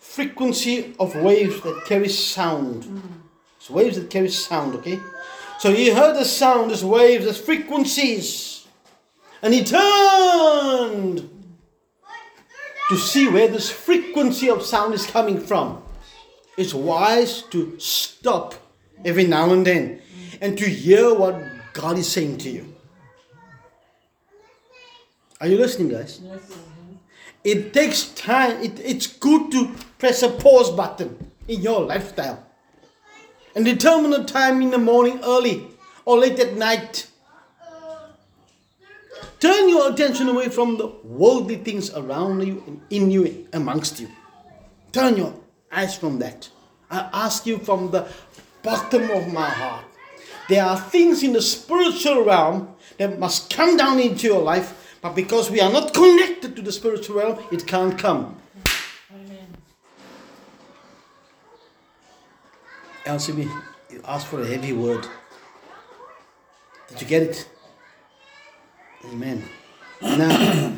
frequency 0.00 0.94
of 0.98 1.14
waves 1.14 1.60
that 1.62 1.84
carry 1.86 2.08
sound. 2.08 2.84
It's 3.58 3.70
waves 3.70 3.96
that 3.96 4.10
carry 4.10 4.28
sound, 4.30 4.74
okay? 4.76 4.98
So 5.58 5.72
he 5.72 5.90
heard 5.90 6.14
the 6.14 6.24
sound 6.24 6.70
as 6.70 6.84
waves, 6.84 7.26
as 7.26 7.38
frequencies. 7.38 8.66
And 9.42 9.52
he 9.52 9.64
turned 9.64 11.28
to 12.88 12.96
see 12.96 13.28
where 13.28 13.48
this 13.48 13.70
frequency 13.70 14.48
of 14.48 14.62
sound 14.62 14.94
is 14.94 15.04
coming 15.06 15.40
from. 15.40 15.82
It's 16.56 16.72
wise 16.72 17.42
to 17.50 17.78
stop 17.78 18.54
every 19.04 19.26
now 19.26 19.52
and 19.52 19.66
then 19.66 20.00
and 20.40 20.56
to 20.58 20.68
hear 20.68 21.12
what 21.14 21.40
God 21.72 21.98
is 21.98 22.10
saying 22.10 22.38
to 22.38 22.50
you. 22.50 22.74
Are 25.40 25.46
you 25.46 25.58
listening, 25.58 25.88
guys? 25.88 26.20
It 27.44 27.72
takes 27.72 28.06
time. 28.10 28.60
It, 28.62 28.80
it's 28.80 29.06
good 29.06 29.50
to 29.52 29.74
press 29.98 30.22
a 30.22 30.28
pause 30.28 30.70
button 30.70 31.32
in 31.46 31.62
your 31.62 31.80
lifestyle 31.80 32.47
and 33.58 33.64
determine 33.64 34.12
a 34.12 34.22
time 34.22 34.62
in 34.62 34.70
the 34.70 34.78
morning 34.78 35.18
early 35.24 35.66
or 36.04 36.16
late 36.16 36.38
at 36.38 36.54
night. 36.54 37.08
Turn 39.40 39.68
your 39.68 39.90
attention 39.90 40.28
away 40.28 40.48
from 40.48 40.78
the 40.78 40.86
worldly 41.02 41.56
things 41.56 41.92
around 41.92 42.46
you 42.46 42.62
and 42.68 42.80
in 42.90 43.10
you, 43.10 43.48
amongst 43.52 43.98
you. 43.98 44.08
Turn 44.92 45.16
your 45.16 45.34
eyes 45.72 45.96
from 45.96 46.20
that. 46.20 46.48
I 46.88 47.10
ask 47.12 47.46
you 47.46 47.58
from 47.58 47.90
the 47.90 48.06
bottom 48.62 49.10
of 49.10 49.26
my 49.32 49.50
heart. 49.50 49.84
There 50.48 50.64
are 50.64 50.78
things 50.78 51.24
in 51.24 51.32
the 51.32 51.42
spiritual 51.42 52.24
realm 52.24 52.76
that 52.98 53.18
must 53.18 53.52
come 53.52 53.76
down 53.76 53.98
into 53.98 54.28
your 54.28 54.40
life, 54.40 54.96
but 55.02 55.16
because 55.16 55.50
we 55.50 55.60
are 55.60 55.72
not 55.72 55.92
connected 55.92 56.54
to 56.54 56.62
the 56.62 56.70
spiritual 56.70 57.16
realm, 57.16 57.40
it 57.50 57.66
can't 57.66 57.98
come. 57.98 58.36
Elsabe, 63.08 63.50
you 63.90 64.02
asked 64.06 64.26
for 64.26 64.42
a 64.42 64.46
heavy 64.46 64.74
word. 64.74 65.06
Did 66.88 67.00
you 67.00 67.06
get 67.06 67.22
it? 67.22 67.48
Amen. 69.06 69.42
Now, 70.02 70.76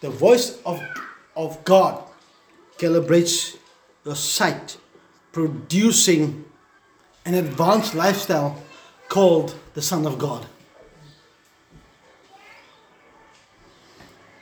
the 0.00 0.10
voice 0.10 0.60
of, 0.66 0.82
of 1.36 1.62
God 1.64 2.02
calibrates 2.76 3.56
your 4.04 4.16
sight, 4.16 4.76
producing 5.30 6.44
an 7.24 7.34
advanced 7.34 7.94
lifestyle 7.94 8.60
called 9.08 9.54
the 9.74 9.82
Son 9.82 10.04
of 10.06 10.18
God. 10.18 10.44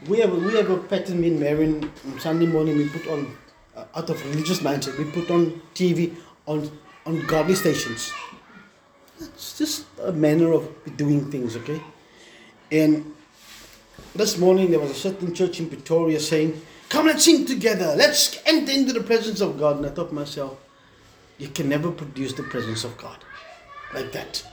We 0.09 0.21
have, 0.21 0.33
we 0.33 0.55
have 0.57 0.71
a 0.71 0.79
pattern 0.79 1.23
in 1.25 1.39
Marin 1.39 1.93
on 2.07 2.19
Sunday 2.21 2.47
morning 2.47 2.79
we 2.79 2.89
put 2.89 3.07
on 3.07 3.37
uh, 3.77 3.85
out 3.95 4.09
of 4.09 4.25
religious 4.31 4.61
mindset 4.61 4.97
we 4.97 5.05
put 5.05 5.31
on 5.31 5.61
TV 5.75 6.17
on 6.51 6.71
on 7.07 7.27
godly 7.27 7.55
stations. 7.55 8.13
It's 9.21 9.59
just 9.59 9.87
a 10.03 10.13
manner 10.13 10.53
of 10.53 10.69
doing 10.97 11.31
things, 11.31 11.57
okay? 11.57 11.81
And 12.73 13.15
this 14.15 14.39
morning 14.39 14.71
there 14.71 14.81
was 14.81 14.91
a 14.91 14.95
certain 14.95 15.35
church 15.35 15.61
in 15.61 15.69
Pretoria 15.69 16.19
saying, 16.19 16.61
Come 16.89 17.07
let's 17.07 17.25
sing 17.25 17.47
together, 17.47 17.95
let's 17.97 18.41
enter 18.47 18.73
into 18.73 18.93
the 18.93 19.03
presence 19.03 19.41
of 19.41 19.59
God. 19.59 19.77
And 19.77 19.87
I 19.87 19.91
thought 19.91 20.09
to 20.09 20.15
myself, 20.15 20.59
you 21.39 21.49
can 21.49 21.69
never 21.69 21.91
produce 21.91 22.33
the 22.33 22.43
presence 22.43 22.85
of 22.85 22.97
God 22.99 23.19
like 23.95 24.11
that. 24.13 24.45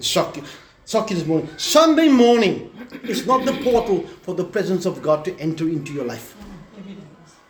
Shocking. 0.00 0.44
Shocking 0.86 1.18
this 1.18 1.26
morning. 1.26 1.48
Sunday 1.58 2.08
morning 2.08 2.72
is 3.02 3.26
not 3.26 3.44
the 3.44 3.52
portal 3.62 4.06
for 4.22 4.34
the 4.34 4.44
presence 4.44 4.86
of 4.86 5.02
God 5.02 5.24
to 5.26 5.38
enter 5.38 5.68
into 5.68 5.92
your 5.92 6.04
life. 6.04 6.37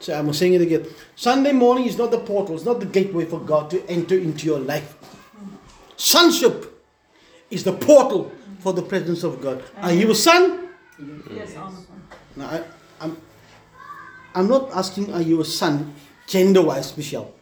So 0.01 0.15
I'm 0.17 0.33
saying 0.33 0.55
it 0.55 0.63
again. 0.63 0.87
Sunday 1.17 1.53
morning 1.53 1.87
is 1.87 1.99
not 1.99 2.11
the 2.11 2.19
portal, 2.21 2.55
it's 2.55 2.65
not 2.65 2.81
the 2.81 2.87
gateway 2.87 3.25
for 3.25 3.41
God 3.41 3.71
to 3.71 3.85
enter 3.89 4.17
into 4.17 4.47
your 4.47 4.61
life. 4.61 4.95
Sonship 5.97 6.81
is 7.51 7.65
the 7.65 7.73
portal 7.73 8.31
for 8.61 8.73
the 8.73 8.83
presence 8.83 9.25
of 9.25 9.41
God. 9.41 9.65
Are 9.79 9.93
you 9.93 10.11
a 10.11 10.15
son? 10.15 10.69
Yes, 11.31 11.57
I'm 11.57 11.87
No, 12.37 12.45
I, 12.47 12.63
I'm, 13.01 13.17
I'm 14.35 14.49
not 14.49 14.71
asking, 14.73 15.13
are 15.13 15.23
you 15.23 15.41
a 15.41 15.45
son 15.45 15.95
gender 16.27 16.63
wise, 16.63 16.97
Michelle? 16.97 17.33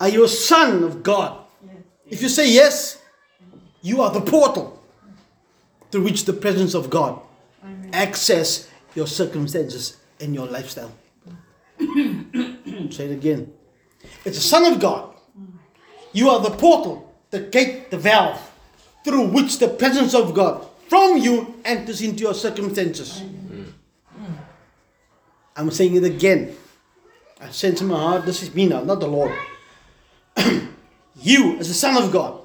Are 0.00 0.08
you 0.08 0.24
a 0.24 0.28
son 0.28 0.82
of 0.82 1.02
God? 1.02 1.44
If 2.06 2.22
you 2.22 2.28
say 2.28 2.50
yes, 2.50 3.00
you 3.82 4.02
are 4.02 4.10
the 4.10 4.20
portal 4.20 4.82
through 5.90 6.02
which 6.02 6.24
the 6.24 6.32
presence 6.32 6.74
of 6.74 6.90
God 6.90 7.20
access 7.92 8.68
your 8.94 9.06
circumstances 9.06 9.98
and 10.20 10.34
your 10.34 10.46
lifestyle. 10.46 10.92
Say 12.90 13.06
it 13.06 13.12
again. 13.12 13.52
It's 14.24 14.38
a 14.38 14.42
son 14.42 14.72
of 14.72 14.80
God. 14.80 15.14
You 16.12 16.30
are 16.30 16.40
the 16.40 16.50
portal, 16.50 17.14
the 17.30 17.40
gate, 17.40 17.90
the 17.90 17.98
valve 17.98 18.40
through 19.04 19.28
which 19.28 19.58
the 19.58 19.68
presence 19.68 20.14
of 20.14 20.34
God 20.34 20.66
from 20.88 21.18
you 21.18 21.54
enters 21.64 22.02
into 22.02 22.20
your 22.20 22.34
circumstances. 22.34 23.22
I'm 25.56 25.70
saying 25.70 25.96
it 25.96 26.04
again. 26.04 26.56
I 27.40 27.50
sense 27.50 27.80
in 27.80 27.88
my 27.88 27.98
heart, 27.98 28.26
this 28.26 28.42
is 28.42 28.54
me 28.54 28.66
now, 28.66 28.82
not 28.82 29.00
the 29.00 29.06
Lord. 29.06 29.32
you, 31.16 31.56
as 31.58 31.70
a 31.70 31.74
son 31.74 32.02
of 32.02 32.12
God, 32.12 32.40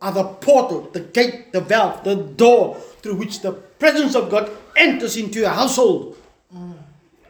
are 0.00 0.12
the 0.12 0.24
portal, 0.24 0.90
the 0.92 1.00
gate, 1.00 1.52
the 1.52 1.60
valve, 1.60 2.04
the 2.04 2.14
door 2.16 2.76
through 3.02 3.16
which 3.16 3.40
the 3.40 3.52
presence 3.52 4.14
of 4.14 4.30
God 4.30 4.50
enters 4.76 5.16
into 5.16 5.40
your 5.40 5.50
household. 5.50 6.16
Mm. 6.54 6.74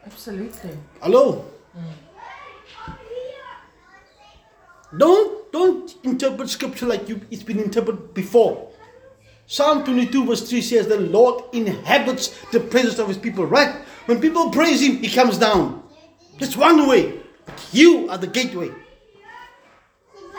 Absolutely. 0.05 0.77
Hello? 1.01 1.45
Don't 4.95 5.51
don't 5.51 5.95
interpret 6.03 6.49
scripture 6.49 6.85
like 6.85 7.09
you 7.09 7.21
it's 7.31 7.43
been 7.43 7.59
interpreted 7.59 8.13
before. 8.13 8.71
Psalm 9.45 9.83
22 9.83 10.25
verse 10.25 10.49
3 10.49 10.61
says 10.61 10.87
the 10.87 10.99
Lord 10.99 11.43
inhabits 11.53 12.37
the 12.51 12.59
presence 12.59 12.99
of 12.99 13.07
his 13.07 13.17
people, 13.17 13.45
right? 13.45 13.75
When 14.05 14.21
people 14.21 14.49
praise 14.51 14.81
him, 14.81 14.97
he 14.97 15.09
comes 15.09 15.37
down. 15.37 15.83
That's 16.39 16.55
one 16.55 16.87
way. 16.87 17.19
You 17.71 18.09
are 18.09 18.17
the 18.17 18.27
gateway 18.27 18.71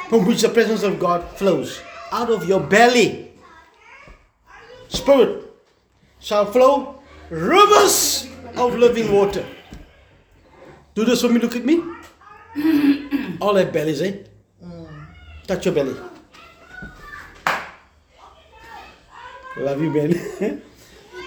from 0.09 0.27
which 0.27 0.43
the 0.43 0.49
presence 0.49 0.83
of 0.83 0.99
God 0.99 1.29
flows. 1.37 1.81
Out 2.13 2.31
of 2.31 2.49
your 2.49 2.61
belly, 2.61 3.33
spirit 4.89 5.45
shall 6.21 6.47
flow 6.47 7.03
rivers 7.29 8.29
of 8.57 8.75
living 8.77 9.13
water. 9.13 9.45
Do 10.95 11.05
this 11.05 11.21
for 11.21 11.29
me, 11.29 11.41
look 11.41 11.57
at 11.57 11.65
me. 11.65 11.83
All 13.41 13.55
that 13.55 13.73
bellies, 13.73 14.01
eh? 14.03 14.28
Touch 15.49 15.65
your 15.65 15.75
belly. 15.75 15.97
Love 19.57 19.81
you, 19.81 19.91
man. 19.91 20.13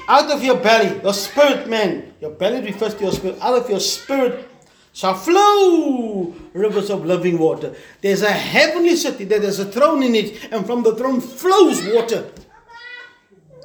out 0.07 0.29
of 0.29 0.43
your 0.43 0.57
belly, 0.57 0.99
the 0.99 1.11
spirit, 1.11 1.67
man. 1.67 2.13
Your 2.21 2.29
belly 2.29 2.61
refers 2.61 2.93
to 2.93 3.01
your 3.01 3.13
spirit. 3.13 3.39
Out 3.41 3.57
of 3.57 3.67
your 3.67 3.79
spirit 3.79 4.47
shall 4.93 5.15
flow 5.15 6.35
rivers 6.53 6.91
of 6.91 7.03
living 7.03 7.39
water. 7.39 7.73
There's 8.01 8.21
a 8.21 8.31
heavenly 8.31 8.95
city, 8.95 9.25
there 9.25 9.41
is 9.41 9.57
a 9.57 9.65
throne 9.65 10.03
in 10.03 10.13
it, 10.13 10.53
and 10.53 10.67
from 10.67 10.83
the 10.83 10.95
throne 10.95 11.19
flows 11.19 11.83
water. 11.91 12.29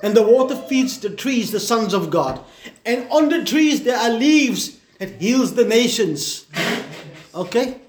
And 0.02 0.16
the 0.16 0.22
water 0.22 0.56
feeds 0.56 0.98
the 0.98 1.10
trees, 1.10 1.50
the 1.50 1.60
sons 1.60 1.92
of 1.92 2.08
God. 2.08 2.42
And 2.86 3.06
on 3.10 3.28
the 3.28 3.44
trees 3.44 3.82
there 3.82 3.98
are 3.98 4.10
leaves 4.10 4.78
that 4.98 5.20
heals 5.20 5.54
the 5.54 5.66
nations. 5.66 6.46
Okay? 7.34 7.82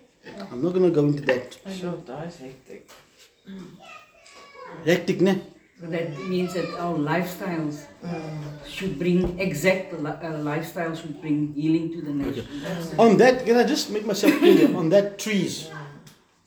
I'm 0.51 0.61
not 0.63 0.73
gonna 0.73 0.89
go 0.89 1.05
into 1.05 1.23
that. 1.23 1.57
Sure, 1.69 1.97
that's 2.05 2.37
hectic. 2.37 2.89
Mm. 3.49 3.77
Hectic, 4.85 5.21
ne? 5.21 5.41
So 5.79 5.87
that 5.87 6.17
means 6.27 6.53
that 6.55 6.73
our 6.79 6.95
lifestyles 6.95 7.85
mm. 8.03 8.67
should 8.67 8.97
bring 8.97 9.39
exact 9.39 9.93
li- 9.93 10.19
uh, 10.23 10.37
lifestyle 10.39 10.95
should 10.95 11.21
bring 11.21 11.53
healing 11.53 11.91
to 11.93 12.01
the 12.01 12.13
nation. 12.13 12.47
On 12.97 13.17
that, 13.17 13.45
can 13.45 13.57
I 13.57 13.63
just 13.63 13.91
make 13.91 14.05
myself 14.05 14.33
clear? 14.39 14.75
on 14.75 14.89
that, 14.89 15.19
trees. 15.19 15.67
Mm. 15.67 15.77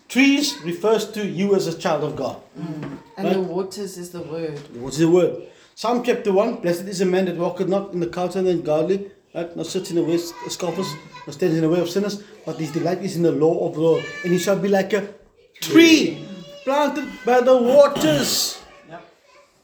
Trees 0.09 0.59
refers 0.65 1.09
to 1.13 1.25
you 1.25 1.55
as 1.55 1.69
a 1.69 1.79
child 1.79 2.03
of 2.03 2.17
God. 2.17 2.37
And 2.57 2.99
Right. 3.17 3.33
the 3.35 3.41
waters 3.41 3.97
is 3.97 4.11
the 4.11 4.23
word. 4.23 4.59
What's 4.81 4.99
the 4.99 5.09
word? 5.09 5.47
Psalm 5.77 6.03
chapter 6.03 6.33
1 6.33 6.57
Blessed 6.57 6.89
is 6.89 7.01
a 7.01 7.07
man 7.07 7.27
that 7.27 7.37
walketh 7.37 7.69
not 7.69 7.93
in 7.93 8.01
the 8.01 8.09
counsel 8.09 8.41
of 8.41 8.47
the 8.47 8.51
ungodly, 8.51 9.13
right? 9.35 9.57
Not 9.57 9.67
sits 9.67 9.91
in 9.91 9.97
the 9.97 10.05
way 10.05 10.15
of 10.15 10.21
scoffers, 10.21 10.93
not 11.27 11.35
stands 11.35 11.57
in 11.57 11.63
the 11.63 11.69
way 11.69 11.81
of 11.81 11.89
sinners, 11.89 12.23
but 12.45 12.57
his 12.57 12.73
delight 12.73 13.03
is 13.03 13.17
in 13.17 13.23
the 13.23 13.33
law 13.33 13.69
of 13.69 13.75
the 13.75 13.81
Lord. 13.81 14.05
And 14.25 14.33
he 14.33 14.39
shall 14.39 14.59
be 14.59 14.69
like 14.69 14.93
a 14.93 15.13
tree 15.61 16.27
planted 16.65 17.09
by 17.25 17.41
the 17.41 17.57
waters. 17.57 18.61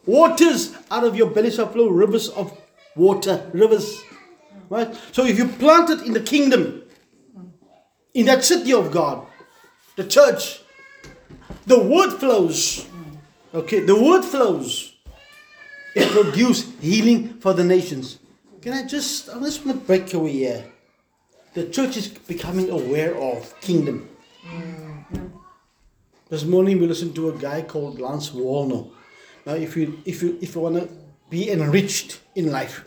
Waters 0.05 0.72
out 0.90 1.05
of 1.05 1.16
your 1.16 1.31
belly 1.31 1.50
shall 1.50 1.68
flow 1.68 1.88
rivers 1.88 2.29
of 2.29 2.57
water. 2.94 3.50
Rivers. 3.52 4.02
Right? 4.70 4.94
So 5.12 5.24
if 5.24 5.37
you 5.38 5.48
plant 5.48 5.90
it 5.90 6.07
in 6.07 6.12
the 6.12 6.20
kingdom, 6.20 6.83
in 8.14 8.26
that 8.26 8.44
city 8.44 8.72
of 8.72 8.92
God, 8.92 9.26
the 9.96 10.05
church, 10.05 10.61
the 11.66 11.79
word 11.79 12.18
flows. 12.18 12.87
Okay, 13.52 13.81
the 13.81 14.00
word 14.00 14.22
flows. 14.22 14.94
It 15.94 16.11
produces 16.11 16.72
healing 16.81 17.35
for 17.40 17.52
the 17.55 17.64
nations. 17.64 18.18
Can 18.66 18.74
I 18.74 18.83
just, 18.83 19.31
I 19.31 19.38
just 19.38 19.64
want 19.64 19.79
to 19.79 19.87
break 19.87 20.12
away 20.12 20.33
here. 20.33 20.64
The 21.55 21.68
church 21.70 21.96
is 21.96 22.09
becoming 22.09 22.68
aware 22.68 23.14
of 23.14 23.55
kingdom. 23.61 24.09
This 26.29 26.42
morning 26.42 26.81
we 26.81 26.88
listened 26.88 27.14
to 27.14 27.29
a 27.29 27.38
guy 27.38 27.62
called 27.62 28.00
Lance 28.00 28.31
Wallnau. 28.31 28.90
Now, 29.46 29.55
if 29.55 29.76
you 29.76 30.02
if 30.05 30.20
you 30.20 30.37
if 30.42 30.57
you 30.57 30.62
want 30.62 30.83
to 30.83 30.88
be 31.31 31.48
enriched 31.48 32.18
in 32.35 32.50
life, 32.50 32.83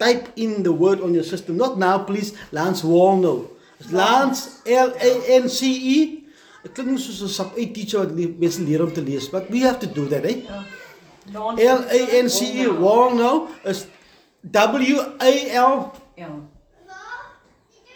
type 0.00 0.32
in 0.34 0.64
the 0.64 0.72
word 0.72 1.00
on 1.00 1.14
your 1.14 1.22
system. 1.22 1.56
Not 1.56 1.78
now, 1.78 2.02
please. 2.02 2.34
Lance 2.50 2.82
Wallnau. 2.82 3.54
Lance 3.92 4.66
L 4.66 4.92
A 4.98 5.12
N 5.30 5.48
C 5.48 5.70
E. 5.70 6.24
Dit 6.64 6.74
klink 6.74 6.98
soos 6.98 7.22
'n 7.22 7.30
sub 7.30 7.54
8 7.54 7.70
teacher 7.70 8.02
wat 8.02 8.16
die 8.18 8.26
mense 8.26 8.58
leer 8.66 8.82
om 8.82 8.90
te 8.90 9.00
lees, 9.00 9.30
but 9.30 9.46
we 9.46 9.62
have 9.62 9.78
to 9.78 9.86
do 9.86 10.10
that, 10.10 10.26
eh? 10.26 10.42
L 11.38 11.86
A 11.86 12.00
N 12.18 12.26
C 12.28 12.50
E 12.50 12.66
Wallnau 12.66 13.46
is 13.62 13.86
W 14.50 15.00
A 15.20 15.50
L 15.50 15.92
Yeah. 16.16 16.28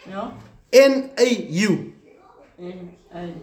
Ja. 0.09 0.31
N 0.71 1.09
A 1.15 1.25
U. 1.49 1.93
En, 2.59 2.97
en, 3.11 3.33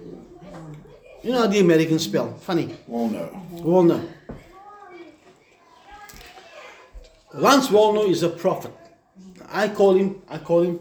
You 1.23 1.33
know 1.33 1.41
how 1.41 1.47
the 1.47 1.61
Americans 1.61 2.05
spell. 2.05 2.35
Funny. 2.41 2.75
Well, 2.87 3.09
no. 3.09 3.29
Wallnau. 3.63 4.01
Lance 7.33 7.69
Wallnau 7.69 8.09
is 8.11 8.23
a 8.23 8.29
prophet. 8.29 8.73
I 9.51 9.69
call 9.69 9.95
him, 9.95 10.23
I 10.29 10.39
call 10.39 10.63
him, 10.63 10.81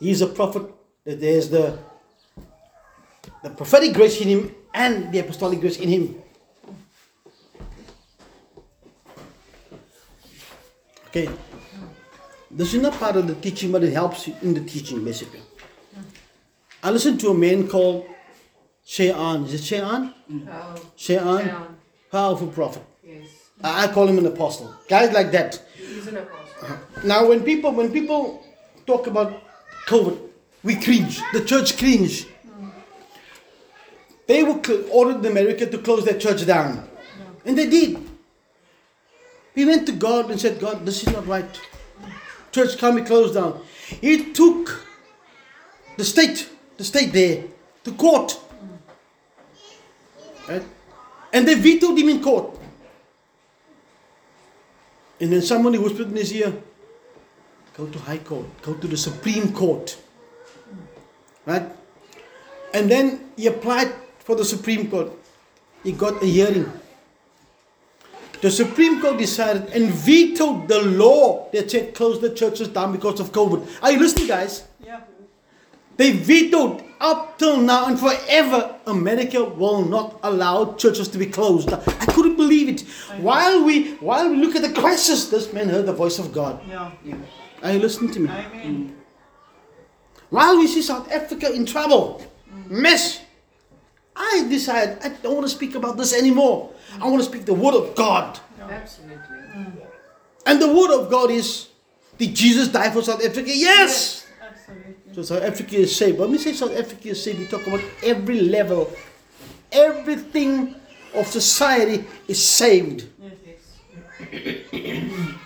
he's 0.00 0.22
a 0.22 0.26
prophet. 0.26 0.62
There's 1.04 1.48
the, 1.50 1.78
the 3.42 3.50
prophetic 3.50 3.92
grace 3.94 4.20
in 4.20 4.28
him 4.28 4.54
and 4.72 5.12
the 5.12 5.18
apostolic 5.18 5.60
grace 5.60 5.76
in 5.78 5.88
him. 5.88 6.22
Okay. 11.16 11.30
This 12.50 12.74
is 12.74 12.82
not 12.82 12.94
part 12.94 13.14
of 13.14 13.28
the 13.28 13.36
teaching, 13.36 13.70
but 13.70 13.84
it 13.84 13.92
helps 13.92 14.26
you 14.26 14.34
in 14.42 14.52
the 14.52 14.60
teaching, 14.60 15.04
basically. 15.04 15.42
I 16.82 16.90
listened 16.90 17.20
to 17.20 17.28
a 17.28 17.34
man 17.34 17.68
called 17.68 18.06
Shean. 18.84 19.44
Is 19.44 19.54
it 19.54 19.62
Shean? 19.62 19.80
Oh, 19.84 20.74
Shean, 20.96 21.20
Shean. 21.20 21.54
powerful 22.10 22.48
prophet. 22.48 22.82
yes. 23.06 23.28
I 23.62 23.86
call 23.92 24.08
him 24.08 24.18
an 24.18 24.26
apostle. 24.26 24.74
Guys 24.88 25.12
like 25.12 25.30
that. 25.30 25.62
He's 25.76 26.08
an 26.08 26.16
apostle. 26.16 26.48
Uh-huh. 26.62 26.76
Now, 27.04 27.28
when 27.28 27.44
people 27.44 27.70
when 27.70 27.92
people 27.92 28.44
talk 28.84 29.06
about 29.06 29.40
COVID, 29.86 30.18
we 30.64 30.74
cringe. 30.74 31.20
The 31.32 31.44
church 31.44 31.78
cringe. 31.78 32.26
They 34.26 34.42
were 34.42 34.60
ordered 34.90 35.24
America 35.24 35.64
to 35.66 35.78
close 35.78 36.04
their 36.04 36.18
church 36.18 36.44
down, 36.44 36.88
and 37.44 37.56
they 37.56 37.70
did. 37.70 38.03
We 39.54 39.64
went 39.64 39.86
to 39.86 39.92
God 39.92 40.30
and 40.30 40.40
said, 40.40 40.58
God, 40.58 40.84
this 40.84 41.06
is 41.06 41.12
not 41.12 41.26
right. 41.26 41.60
Church 42.50 42.76
can't 42.78 42.96
be 42.96 43.02
closed 43.02 43.34
down. 43.34 43.60
He 44.00 44.32
took 44.32 44.84
the 45.96 46.04
state, 46.04 46.48
the 46.76 46.84
state 46.84 47.12
there, 47.12 47.44
to 47.84 47.92
court. 47.92 48.40
Right? 50.48 50.62
And 51.32 51.46
they 51.46 51.54
vetoed 51.54 51.98
him 51.98 52.08
in 52.08 52.22
court. 52.22 52.58
And 55.20 55.32
then 55.32 55.42
somebody 55.42 55.78
whispered 55.78 56.08
in 56.08 56.16
his 56.16 56.32
ear, 56.32 56.52
go 57.76 57.86
to 57.86 57.98
High 57.98 58.18
Court, 58.18 58.46
go 58.62 58.74
to 58.74 58.86
the 58.86 58.96
Supreme 58.96 59.52
Court. 59.52 59.96
Right? 61.46 61.64
And 62.72 62.90
then 62.90 63.30
he 63.36 63.46
applied 63.46 63.92
for 64.18 64.34
the 64.34 64.44
Supreme 64.44 64.90
Court. 64.90 65.12
He 65.82 65.92
got 65.92 66.22
a 66.22 66.26
hearing. 66.26 66.70
The 68.44 68.50
Supreme 68.50 69.00
Court 69.00 69.16
decided 69.16 69.70
and 69.72 69.88
vetoed 69.88 70.68
the 70.68 70.82
law 70.82 71.48
that 71.52 71.70
said 71.70 71.94
close 71.94 72.20
the 72.20 72.28
churches 72.28 72.68
down 72.68 72.92
because 72.92 73.18
of 73.18 73.32
COVID. 73.32 73.66
Are 73.82 73.90
you 73.90 73.98
listening, 73.98 74.26
guys? 74.28 74.64
ja. 74.84 75.00
They 75.96 76.12
vetoed 76.12 76.84
up 77.00 77.38
till 77.38 77.56
now 77.56 77.86
and 77.86 77.98
forever. 77.98 78.76
America 78.86 79.42
will 79.42 79.82
not 79.86 80.20
allow 80.22 80.74
churches 80.74 81.08
to 81.08 81.16
be 81.16 81.24
closed. 81.24 81.72
I 81.72 82.04
couldn't 82.12 82.36
believe 82.36 82.68
it. 82.68 82.82
While 83.16 83.64
we 83.64 83.94
while 84.04 84.28
we 84.28 84.36
look 84.36 84.54
at 84.54 84.60
the 84.60 84.74
crisis, 84.78 85.30
this 85.30 85.50
man 85.54 85.70
heard 85.70 85.86
the 85.86 85.96
voice 85.96 86.18
of 86.18 86.30
God. 86.30 86.60
Ja. 86.68 86.92
Yeah. 87.02 87.16
Are 87.62 87.72
you 87.72 87.78
listening 87.80 88.12
to 88.12 88.20
me? 88.20 88.28
Amen. 88.28 88.60
Mm. 88.60 88.92
While 90.28 90.58
we 90.58 90.66
see 90.66 90.82
South 90.82 91.10
Africa 91.10 91.48
in 91.48 91.64
trouble, 91.64 92.20
mess, 92.68 93.24
I 94.14 94.44
decided 94.50 95.00
I 95.00 95.08
don't 95.24 95.32
want 95.32 95.48
to 95.48 95.54
speak 95.56 95.74
about 95.76 95.96
this 95.96 96.12
anymore. 96.12 96.73
I 97.00 97.06
want 97.08 97.22
to 97.22 97.28
speak 97.28 97.44
the 97.44 97.54
word 97.54 97.74
of 97.74 97.94
God. 97.94 98.38
Absolutely. 98.60 99.36
Mm. 99.56 99.72
And 100.46 100.60
the 100.60 100.68
word 100.68 100.90
of 100.98 101.10
God 101.10 101.30
is, 101.30 101.68
did 102.18 102.34
Jesus 102.34 102.68
die 102.68 102.90
for 102.90 103.02
South 103.02 103.24
Africa? 103.24 103.50
Yes. 103.52 104.26
Absolutely. 104.42 105.14
So 105.14 105.22
South 105.22 105.42
Africa 105.42 105.76
is 105.76 105.94
saved. 105.94 106.18
When 106.18 106.30
we 106.30 106.38
say 106.38 106.52
South 106.52 106.76
Africa 106.76 107.08
is 107.08 107.22
saved, 107.22 107.38
we 107.38 107.46
talk 107.46 107.66
about 107.66 107.80
every 108.02 108.40
level, 108.40 108.90
everything 109.72 110.74
of 111.14 111.26
society 111.26 112.04
is 112.28 112.42
saved. 112.42 113.06
Yes. 113.20 115.34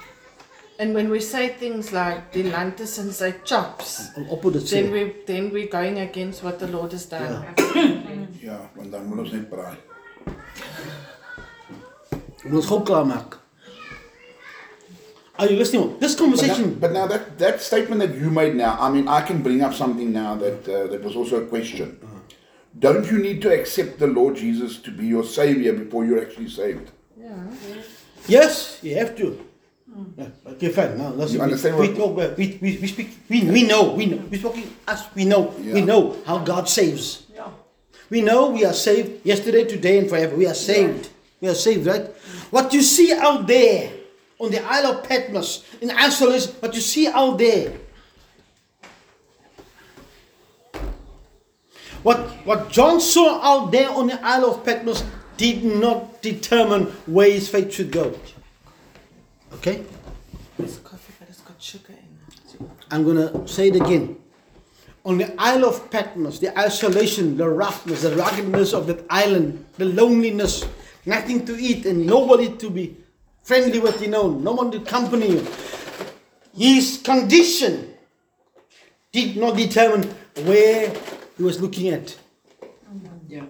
And 0.80 0.94
when 0.94 1.10
we 1.10 1.18
say 1.18 1.48
things 1.48 1.92
like 1.92 2.32
Delantis 2.32 3.00
and 3.00 3.12
say 3.12 3.34
chops, 3.44 4.10
Opposite 4.30 4.70
then 4.70 4.84
sê. 4.84 4.92
we 4.92 5.12
then 5.26 5.50
we're 5.50 5.66
going 5.66 5.98
against 5.98 6.44
what 6.44 6.60
the 6.60 6.68
Lord 6.68 6.92
has 6.92 7.06
done. 7.06 7.44
Ja, 8.40 8.70
want 8.76 8.92
dan 8.92 9.04
moet 9.06 9.18
ons 9.18 9.32
net 9.32 9.50
praai. 9.50 9.74
Ons 12.44 12.52
moet 12.52 12.66
gou 12.66 12.82
klaar 12.86 13.06
maak. 13.06 13.38
Are 15.38 15.46
you 15.50 15.56
listening? 15.56 15.98
This 16.00 16.14
But 16.16 16.20
now, 16.20 16.24
conversation. 16.30 16.74
but 16.80 16.92
now 16.92 17.06
that, 17.06 17.38
that 17.38 17.60
statement 17.62 18.00
that 18.00 18.14
you 18.16 18.28
made 18.30 18.56
now, 18.56 18.76
I 18.80 18.90
mean, 18.90 19.06
I 19.06 19.20
can 19.22 19.40
bring 19.42 19.62
up 19.62 19.72
something 19.72 20.12
now 20.12 20.34
that 20.34 20.68
uh, 20.68 20.88
that 20.88 21.02
was 21.04 21.14
also 21.14 21.42
a 21.42 21.46
question. 21.46 21.98
Don't 22.78 23.10
you 23.10 23.18
need 23.18 23.40
to 23.42 23.52
accept 23.52 23.98
the 23.98 24.06
Lord 24.06 24.36
Jesus 24.36 24.78
to 24.82 24.90
be 24.90 25.06
your 25.06 25.24
savior 25.24 25.72
before 25.72 26.04
you're 26.04 26.20
actually 26.20 26.48
saved? 26.48 26.90
Yeah. 27.16 27.34
Yes, 28.26 28.78
you 28.82 28.96
have 28.96 29.14
to. 29.16 29.44
Yeah, 30.16 30.28
okay, 30.46 30.68
fine. 30.70 30.98
Now 30.98 31.10
let's 31.10 31.32
You 31.32 31.38
we, 31.38 31.44
understand 31.44 31.76
we 31.78 31.88
what- 31.88 31.96
talk. 31.96 32.12
about- 32.18 32.36
We, 32.38 32.58
we, 32.60 32.78
we 32.82 32.86
speak. 32.86 33.08
We, 33.28 33.42
we 33.50 33.62
know. 33.62 33.94
We 33.94 34.06
know. 34.06 34.22
We're 34.30 34.42
talking 34.42 34.66
us. 34.86 35.06
We 35.14 35.24
know. 35.24 35.54
We 35.58 35.80
know 35.82 36.16
how 36.26 36.38
God 36.38 36.68
saves. 36.68 37.26
Yeah. 37.34 37.48
We 38.10 38.20
know 38.22 38.50
we 38.50 38.64
are 38.64 38.74
saved 38.74 39.24
yesterday, 39.26 39.64
today, 39.64 39.98
and 39.98 40.08
forever. 40.08 40.36
We 40.36 40.46
are 40.46 40.54
saved. 40.54 41.08
We 41.40 41.48
are 41.48 41.54
saved, 41.54 41.86
right? 41.86 42.06
What 42.50 42.72
you 42.72 42.82
see 42.82 43.12
out 43.12 43.46
there 43.46 43.92
on 44.40 44.50
the 44.50 44.64
Isle 44.64 44.98
of 44.98 45.04
Patmos 45.04 45.64
in 45.80 45.90
isolation, 45.90 46.52
what 46.60 46.74
you 46.74 46.80
see 46.80 47.08
out 47.08 47.38
there. 47.38 47.72
What, 52.02 52.18
what 52.46 52.70
John 52.70 53.00
saw 53.00 53.40
out 53.42 53.72
there 53.72 53.90
on 53.90 54.06
the 54.06 54.24
Isle 54.24 54.46
of 54.46 54.64
Patmos 54.64 55.04
did 55.36 55.64
not 55.64 56.22
determine 56.22 56.86
where 57.06 57.30
his 57.30 57.48
faith 57.48 57.72
should 57.72 57.90
go. 57.90 58.18
Okay? 59.54 59.84
It's 60.58 60.78
coffee, 60.78 61.12
but 61.18 61.28
it's 61.28 61.40
got 61.40 61.60
sugar 61.60 61.92
in 61.92 61.98
it. 61.98 62.70
I'm 62.90 63.04
going 63.04 63.16
to 63.16 63.48
say 63.48 63.68
it 63.68 63.76
again. 63.76 64.16
On 65.04 65.18
the 65.18 65.32
Isle 65.40 65.64
of 65.64 65.90
Patmos, 65.90 66.38
the 66.38 66.56
isolation, 66.58 67.36
the 67.36 67.48
roughness, 67.48 68.02
the 68.02 68.14
ruggedness 68.14 68.74
of 68.74 68.86
that 68.88 69.04
island, 69.08 69.64
the 69.76 69.86
loneliness, 69.86 70.64
nothing 71.08 71.44
to 71.46 71.56
eat 71.58 71.86
and 71.86 72.06
nobody 72.06 72.54
to 72.56 72.70
be 72.70 72.96
friendly 73.42 73.80
with, 73.80 74.00
you 74.02 74.08
know, 74.08 74.30
no 74.30 74.52
one 74.52 74.70
to 74.70 74.76
accompany 74.76 75.30
you. 75.32 75.46
His 76.54 77.00
condition 77.02 77.94
did 79.10 79.36
not 79.36 79.56
determine 79.56 80.02
where 80.44 80.92
he 81.36 81.42
was 81.42 81.60
looking 81.60 81.88
at. 81.88 82.16
Yeah. 83.26 83.46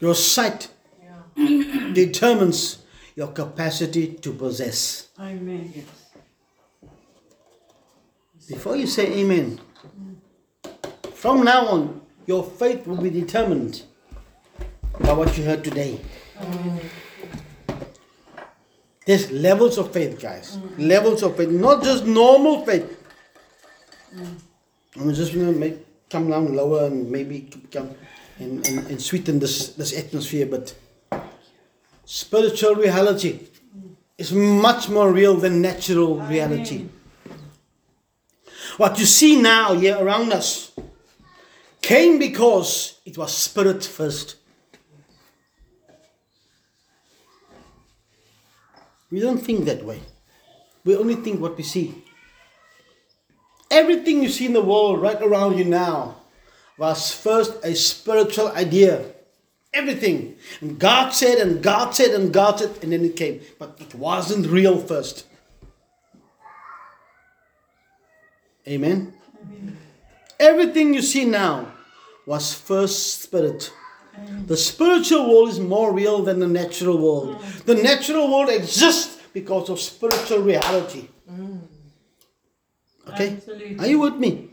Your 0.00 0.14
sight 0.14 0.68
determines 1.36 2.78
your 3.14 3.28
capacity 3.28 4.14
to 4.14 4.32
possess. 4.32 5.08
Amen. 5.20 5.72
Yes. 5.74 5.84
Before 8.48 8.76
you 8.76 8.86
say 8.86 9.06
amen, 9.20 9.60
from 11.14 11.44
now 11.44 11.66
on, 11.68 12.00
your 12.26 12.44
faith 12.44 12.86
will 12.86 12.96
be 13.00 13.10
determined 13.10 13.82
by 15.00 15.12
what 15.12 15.36
you 15.36 15.44
heard 15.44 15.64
today. 15.64 16.00
There's 19.06 19.30
levels 19.30 19.76
of 19.78 19.92
faith, 19.92 20.20
guys. 20.20 20.58
Levels 20.78 21.22
of 21.22 21.36
faith, 21.36 21.50
not 21.50 21.82
just 21.82 22.06
normal 22.06 22.64
faith. 22.64 23.00
I'm 24.96 25.12
just 25.12 25.34
gonna 25.34 25.52
make 25.52 25.84
come 26.08 26.30
down 26.30 26.54
lower 26.54 26.86
and 26.86 27.10
maybe 27.10 27.50
come 27.72 27.90
and, 28.38 28.66
and, 28.66 28.86
and 28.86 29.02
sweeten 29.02 29.38
this 29.40 29.74
this 29.74 29.96
atmosphere, 29.96 30.46
but 30.46 30.74
spiritual 32.04 32.76
reality 32.76 33.40
is 34.16 34.32
much 34.32 34.88
more 34.88 35.12
real 35.12 35.34
than 35.34 35.60
natural 35.60 36.20
reality. 36.20 36.86
What 38.76 38.98
you 38.98 39.06
see 39.06 39.40
now 39.40 39.74
here 39.74 39.96
around 39.98 40.32
us 40.32 40.72
came 41.80 42.18
because 42.18 43.00
it 43.04 43.18
was 43.18 43.32
spirit 43.34 43.84
first. 43.84 44.36
We 49.14 49.20
don't 49.20 49.38
think 49.38 49.66
that 49.66 49.84
way. 49.84 50.00
We 50.84 50.96
only 50.96 51.14
think 51.14 51.40
what 51.40 51.56
we 51.56 51.62
see. 51.62 52.02
Everything 53.70 54.24
you 54.24 54.28
see 54.28 54.46
in 54.46 54.54
the 54.54 54.60
world 54.60 55.00
right 55.00 55.22
around 55.22 55.56
you 55.56 55.64
now 55.64 56.16
was 56.76 57.14
first 57.14 57.52
a 57.62 57.76
spiritual 57.76 58.48
idea. 58.48 59.06
Everything. 59.72 60.34
And 60.60 60.80
God 60.80 61.10
said, 61.10 61.38
and 61.38 61.62
God 61.62 61.94
said, 61.94 62.10
and 62.10 62.32
God 62.32 62.58
said, 62.58 62.82
and 62.82 62.90
then 62.90 63.04
it 63.04 63.14
came. 63.14 63.40
But 63.56 63.76
it 63.78 63.94
wasn't 63.94 64.48
real 64.48 64.78
first. 64.80 65.28
Amen. 68.66 69.14
Everything 70.40 70.92
you 70.92 71.02
see 71.02 71.24
now 71.24 71.72
was 72.26 72.52
first 72.52 73.22
spirit. 73.22 73.72
The 74.46 74.56
spiritual 74.56 75.28
world 75.30 75.48
is 75.48 75.60
more 75.60 75.92
real 75.92 76.22
than 76.22 76.38
the 76.38 76.46
natural 76.46 76.98
world. 76.98 77.42
The 77.66 77.74
natural 77.74 78.30
world 78.30 78.50
exists 78.50 79.20
because 79.32 79.70
of 79.70 79.80
spiritual 79.80 80.40
reality. 80.40 81.08
Mm. 81.30 81.60
Okay? 83.08 83.30
Absolutely. 83.32 83.78
Are 83.78 83.86
you 83.86 83.98
with 84.00 84.16
me? 84.16 84.50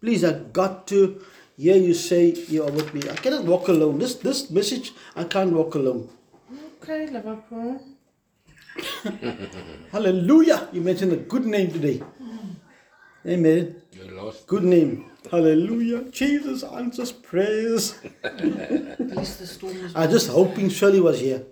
Please, 0.00 0.24
I 0.24 0.32
got 0.32 0.86
to 0.88 1.20
hear 1.56 1.76
you 1.76 1.94
say 1.94 2.30
you 2.48 2.62
are 2.62 2.70
with 2.70 2.94
me. 2.94 3.02
I 3.10 3.16
cannot 3.16 3.44
walk 3.44 3.66
alone. 3.68 3.98
This 3.98 4.14
this 4.14 4.50
message, 4.50 4.92
I 5.16 5.24
can't 5.24 5.52
walk 5.52 5.74
alone. 5.74 6.08
Okay, 6.78 7.06
Liverpool. 7.10 7.82
Hallelujah. 9.92 10.68
You 10.72 10.82
mentioned 10.82 11.12
a 11.12 11.16
good 11.16 11.46
name 11.46 11.72
today. 11.72 11.98
Mm. 12.22 12.54
Amen. 13.26 13.82
Good 14.46 14.62
name. 14.62 15.10
Hallelujah. 15.30 16.04
Jesus 16.10 16.62
answers 16.62 17.12
prayers. 17.12 17.98
At 18.24 18.40
least 18.40 19.38
the 19.38 19.46
storm 19.46 19.76
is 19.76 19.94
I 19.96 20.06
just 20.06 20.28
hoping 20.28 20.68
Shirley 20.68 21.00
was 21.00 21.20
here. 21.20 21.44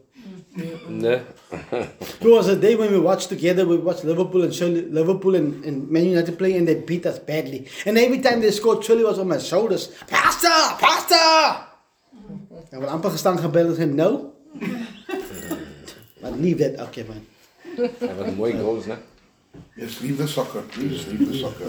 No. 0.88 1.20
It 1.72 2.32
was 2.32 2.48
a 2.48 2.56
day 2.56 2.74
when 2.76 2.90
we 2.90 2.98
watched 2.98 3.28
together, 3.28 3.66
we 3.66 3.76
watched 3.76 4.04
Liverpool 4.04 4.42
and 4.42 4.54
Shirley, 4.54 4.82
Liverpool 4.82 5.34
and, 5.36 5.64
and 5.64 5.88
Man 5.90 6.06
United 6.06 6.38
play 6.38 6.56
and 6.56 6.66
they 6.66 6.74
beat 6.74 7.04
us 7.06 7.18
badly. 7.18 7.68
And 7.84 7.98
every 7.98 8.20
time 8.20 8.40
they 8.40 8.50
scored, 8.50 8.82
Shirley 8.84 9.04
was 9.04 9.18
on 9.18 9.28
my 9.28 9.38
shoulders. 9.38 9.88
Pastor! 10.08 10.48
Pastor! 10.80 11.66
En 12.70 12.80
we 12.80 12.86
amper 12.86 13.10
gestaan 13.10 13.38
gebeld 13.38 13.68
en 13.68 13.74
zei 13.74 13.90
no. 13.92 14.34
but 16.20 16.40
leave 16.40 16.56
that, 16.56 16.88
okay 16.88 17.04
man. 17.08 17.26
Dat 17.98 18.16
was 18.16 18.34
mooi 18.34 18.52
goals, 18.52 18.86
né? 18.86 18.96
Yes, 19.74 20.00
leave 20.00 20.16
the 20.16 20.26
soccer. 20.26 20.62
Please 20.62 21.06
leave 21.06 21.30
the 21.30 21.38
soccer. 21.38 21.66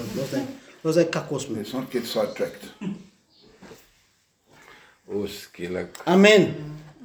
Dat 0.87 0.95
zijn, 0.95 1.11
dat 1.11 1.13
zijn 1.13 1.27
kakkos 1.27 1.47
man. 1.47 1.57
Let's 1.57 1.71
not 1.71 1.85
get 1.89 2.07
sidetracked. 2.07 2.63
O, 5.09 5.25
skielik. 5.25 5.97
Amen. 6.03 6.55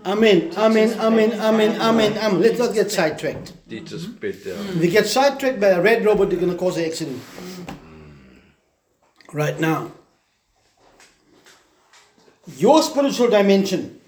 Amen. 0.02 0.50
Amen. 0.56 0.98
Amen. 0.98 1.40
Amen. 1.40 1.80
Amen. 1.80 2.18
Amen. 2.18 2.40
Let's 2.40 2.58
not 2.58 2.74
get 2.74 2.90
sidetracked. 2.90 3.52
Dit 3.64 3.92
is 3.92 4.08
pit, 4.18 4.42
ja. 4.44 4.50
If 4.50 4.82
you 4.82 4.90
get 4.90 5.06
sidetracked 5.06 5.60
by 5.60 5.66
a 5.66 5.80
red 5.80 6.04
robot, 6.04 6.30
you're 6.30 6.40
going 6.40 6.58
to 6.58 6.58
cause 6.58 6.78
an 6.78 6.84
accident. 6.84 7.22
Right 9.32 9.60
now. 9.60 9.90
Your 12.56 12.82
spiritual 12.82 13.30
dimension. 13.30 14.00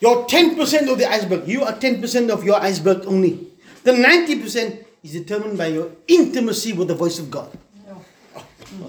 You're 0.00 0.24
10% 0.24 0.88
of 0.88 0.98
the 0.98 1.06
iceberg. 1.12 1.46
You 1.46 1.64
are 1.64 1.76
10% 1.78 2.30
of 2.30 2.44
your 2.44 2.56
iceberg 2.56 3.04
only. 3.06 3.48
The 3.84 3.92
90% 3.92 4.84
is 5.02 5.12
determined 5.12 5.58
by 5.58 5.66
your 5.66 5.90
intimacy 6.06 6.72
with 6.72 6.88
the 6.88 6.94
voice 6.94 7.18
of 7.18 7.30
God. 7.30 7.50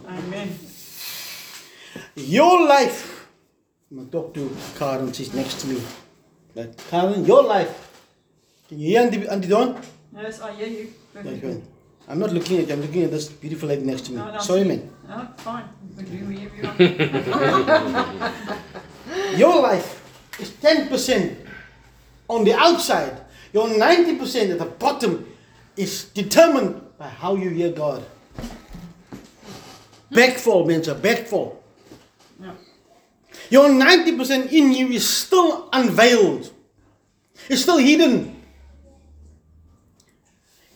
Amen. 0.07 0.49
Your 2.15 2.67
life. 2.67 3.27
I'm 3.89 3.97
going 3.97 4.09
to 4.09 4.11
talk 4.11 4.33
to 4.35 4.55
Karen, 4.79 5.11
she's 5.11 5.33
next 5.33 5.59
to 5.61 5.67
me. 5.67 5.81
But 6.55 6.77
Karen, 6.89 7.25
your 7.25 7.43
life. 7.43 7.89
Can 8.69 8.79
you 8.79 8.87
hear 8.89 9.01
Auntie, 9.01 9.27
Auntie 9.27 9.47
Dawn? 9.49 9.81
Yes, 10.15 10.39
I 10.41 10.53
hear 10.53 10.67
you. 10.67 10.93
I'm 12.07 12.19
not 12.19 12.31
looking 12.31 12.59
at 12.59 12.67
you, 12.67 12.73
I'm 12.73 12.81
looking 12.81 13.03
at 13.03 13.11
this 13.11 13.29
beautiful 13.29 13.69
lady 13.69 13.83
next 13.83 14.05
to 14.05 14.11
me. 14.13 14.17
No. 14.17 14.39
Sorry, 14.39 14.63
man. 14.63 14.89
No, 15.07 15.27
fine. 15.37 15.65
We 15.97 16.03
do 16.03 16.25
whatever 16.25 16.83
you. 16.83 16.89
Your 19.37 19.61
life 19.61 20.01
is 20.39 20.49
10% 20.51 21.35
on 22.29 22.43
the 22.43 22.53
outside. 22.53 23.21
Your 23.53 23.67
90% 23.67 24.51
at 24.51 24.59
the 24.59 24.65
bottom 24.65 25.25
is 25.75 26.05
determined 26.05 26.81
by 26.97 27.07
how 27.07 27.35
you 27.35 27.49
hear 27.49 27.71
God. 27.71 28.03
Backfall, 30.11 30.65
mensen, 30.65 31.01
backfall. 31.01 31.61
Ja. 32.41 32.55
Your 33.49 33.69
90% 33.69 34.51
in 34.51 34.73
you 34.73 34.89
is 34.89 35.19
still 35.19 35.67
unveiled. 35.69 36.51
It's 37.47 37.61
still 37.61 37.77
hidden. 37.77 38.35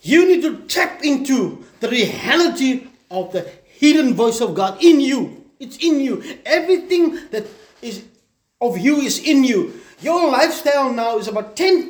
You 0.02 0.26
need 0.26 0.42
to 0.42 0.66
tap 0.68 1.04
into 1.04 1.64
the 1.80 1.88
reality 1.88 2.88
of 3.10 3.32
the 3.32 3.46
hidden 3.80 4.14
voice 4.16 4.42
of 4.42 4.54
God 4.54 4.82
in 4.82 5.00
you. 5.00 5.46
It's 5.60 5.78
in 5.78 6.00
you. 6.00 6.24
Everything 6.44 7.20
that 7.32 7.44
is 7.82 8.04
of 8.62 8.78
you 8.78 8.98
is 8.98 9.20
in 9.20 9.44
you. 9.44 9.74
Your 10.02 10.32
lifestyle 10.32 10.94
now 10.94 11.18
is 11.18 11.28
about 11.28 11.56
10% 11.56 11.90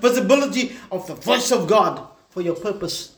visibility 0.00 0.76
of 0.90 1.06
the 1.06 1.14
voice 1.14 1.50
of 1.52 1.66
God 1.66 2.06
for 2.30 2.42
your 2.42 2.54
purpose. 2.54 3.15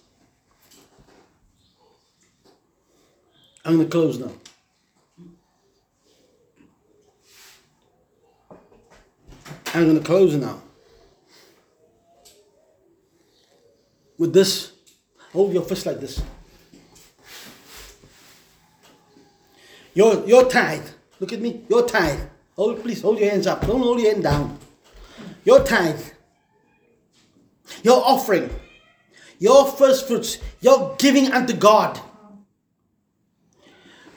I'm 3.68 3.76
going 3.76 3.86
to 3.86 3.92
close 3.92 4.18
now. 4.18 4.32
I'm 9.74 9.84
going 9.84 9.98
to 9.98 10.02
close 10.02 10.34
now. 10.36 10.62
With 14.16 14.32
this, 14.32 14.72
hold 15.34 15.52
your 15.52 15.64
fist 15.64 15.84
like 15.84 16.00
this. 16.00 16.22
Your, 19.92 20.26
your 20.26 20.48
tithe, 20.48 20.86
look 21.20 21.34
at 21.34 21.40
me, 21.42 21.60
your 21.68 21.86
tithe. 21.86 22.20
Hold, 22.56 22.80
please 22.80 23.02
hold 23.02 23.18
your 23.18 23.28
hands 23.28 23.46
up. 23.46 23.66
Don't 23.66 23.80
hold 23.80 24.00
your 24.00 24.12
hand 24.12 24.22
down. 24.22 24.58
Your 25.44 25.62
tithe, 25.62 26.00
your 27.82 28.02
offering, 28.02 28.48
your 29.38 29.66
first 29.66 30.08
fruits, 30.08 30.38
your 30.62 30.96
giving 30.98 31.30
unto 31.32 31.52
God 31.52 32.00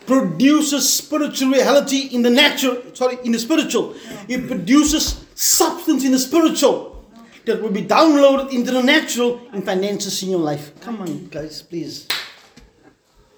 produces 0.06 0.92
spiritual 0.92 1.52
reality 1.52 2.10
in 2.12 2.22
the 2.22 2.30
natural, 2.30 2.82
sorry, 2.94 3.18
in 3.24 3.32
the 3.32 3.40
spiritual. 3.40 3.96
It 4.28 4.48
produces 4.48 5.26
substance 5.36 6.04
in 6.04 6.12
the 6.12 6.20
spiritual 6.20 7.06
that 7.46 7.62
will 7.62 7.72
be 7.72 7.84
downloaded 7.84 8.52
into 8.52 8.72
the 8.72 8.84
natural 8.84 9.42
in 9.54 9.62
finances 9.62 10.22
in 10.24 10.30
your 10.30 10.40
life. 10.40 10.80
Come 10.82 11.02
on, 11.02 11.28
guys, 11.28 11.62
please. 11.62 12.08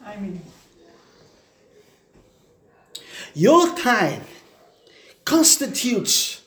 I 0.06 0.18
mean, 0.18 0.42
Your 3.34 3.76
tithe 3.76 4.22
constitutes 5.26 6.42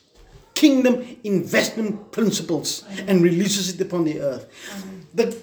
kingdom 0.54 1.18
investment 1.24 2.12
principles 2.12 2.84
and 3.06 3.22
releases 3.22 3.74
it 3.74 3.80
upon 3.80 4.04
the 4.04 4.20
earth. 4.20 4.46
The, 5.14 5.36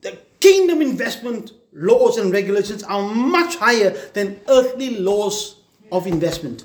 the 0.00 0.18
kingdom 0.40 0.82
investment 0.82 1.52
laws 1.72 2.18
and 2.18 2.32
regulations 2.32 2.82
are 2.82 3.02
much 3.14 3.56
higher 3.56 3.90
than 4.14 4.40
earthly 4.48 4.98
laws 4.98 5.56
of 5.90 6.06
investment. 6.06 6.64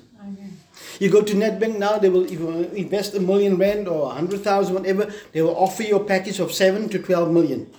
You 0.99 1.11
go 1.11 1.21
to 1.21 1.33
Nedbank 1.35 1.77
now, 1.77 1.99
they 1.99 2.09
will 2.09 2.23
if 2.25 2.31
you 2.39 2.49
invest 2.73 3.13
a 3.13 3.19
million 3.19 3.57
rand 3.57 3.87
or 3.87 4.11
a 4.11 4.15
hundred 4.15 4.41
thousand, 4.41 4.73
whatever, 4.73 5.13
they 5.31 5.41
will 5.43 5.55
offer 5.55 5.83
you 5.83 5.95
a 5.97 6.03
package 6.03 6.39
of 6.39 6.51
seven 6.51 6.89
to 6.89 6.97
twelve 6.99 7.31
million. 7.31 7.69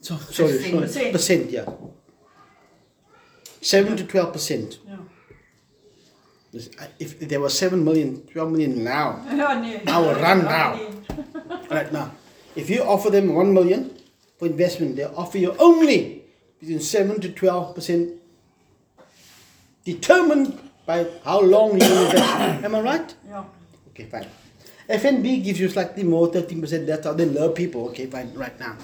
So 0.00 0.16
sorry, 0.16 0.58
Percent. 0.72 1.12
percent, 1.12 1.50
yeah. 1.50 1.66
Seven 3.60 3.96
to 3.96 4.04
twelve 4.04 4.32
percent. 4.32 4.78
yeah. 4.86 4.96
Uh, 6.80 6.86
if 6.98 7.18
there 7.20 7.38
was 7.40 7.58
7 7.58 7.84
million, 7.84 8.22
12 8.32 8.50
million 8.50 8.82
now, 8.82 9.20
oh, 9.28 9.36
Ja. 9.36 9.78
I 9.86 9.98
will 10.00 10.14
run 10.14 10.44
now. 10.44 10.80
Oh, 11.50 11.66
right 11.70 11.92
now, 11.92 12.10
if 12.54 12.70
you 12.70 12.82
offer 12.82 13.10
them 13.10 13.34
1 13.34 13.52
million 13.52 13.90
for 14.38 14.46
investment, 14.46 14.96
they 14.96 15.04
offer 15.04 15.38
you 15.38 15.54
only 15.58 16.22
between 16.60 16.80
7 16.80 17.20
to 17.20 17.30
12 17.32 17.74
percent, 17.74 18.12
determined 19.84 20.58
by 20.86 21.06
how 21.24 21.40
long 21.40 21.80
you 21.80 21.86
invest. 21.86 22.14
Am 22.64 22.74
I 22.74 22.80
right? 22.80 23.14
Yeah. 23.26 23.44
Okay, 23.90 24.04
fine. 24.04 24.26
FNB 24.88 25.42
gives 25.42 25.58
you 25.58 25.68
slightly 25.68 26.04
more, 26.04 26.30
13%. 26.30 26.86
That's 26.86 27.06
how 27.06 27.12
they 27.12 27.26
love 27.26 27.54
people. 27.54 27.88
Okay, 27.88 28.06
fine, 28.06 28.32
right 28.34 28.58
now. 28.60 28.76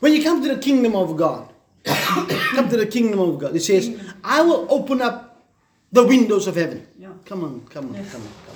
When 0.00 0.12
you 0.12 0.22
come 0.22 0.42
to 0.42 0.54
the 0.54 0.60
kingdom 0.60 0.96
of 0.96 1.16
God, 1.16 1.48
come 1.84 2.68
to 2.68 2.76
the 2.76 2.86
kingdom 2.86 3.20
of 3.20 3.38
God, 3.38 3.54
it 3.54 3.60
says, 3.60 3.96
I 4.24 4.42
will 4.42 4.66
open 4.68 5.00
up 5.00 5.46
the 5.92 6.04
windows 6.04 6.48
of 6.48 6.56
heaven. 6.56 6.86
Yeah. 6.98 7.12
Come 7.24 7.44
on, 7.44 7.60
come 7.70 7.86
on, 7.88 7.94
come 7.94 8.02
on, 8.02 8.06
come 8.10 8.22
on. 8.22 8.51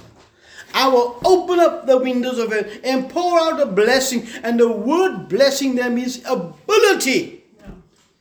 I 0.76 0.88
will 0.88 1.18
open 1.24 1.58
up 1.58 1.86
the 1.86 1.96
windows 1.96 2.38
of 2.38 2.52
heaven 2.52 2.80
and 2.84 3.08
pour 3.08 3.40
out 3.40 3.58
a 3.58 3.64
blessing. 3.64 4.28
And 4.42 4.60
the 4.60 4.70
word 4.70 5.26
blessing 5.26 5.74
there 5.74 5.88
means 5.88 6.22
ability 6.26 7.44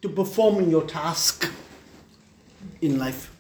to 0.01 0.08
perform 0.08 0.64
in 0.64 0.70
your 0.72 0.84
task 0.88 1.51
in 2.82 2.97
life. 2.97 3.36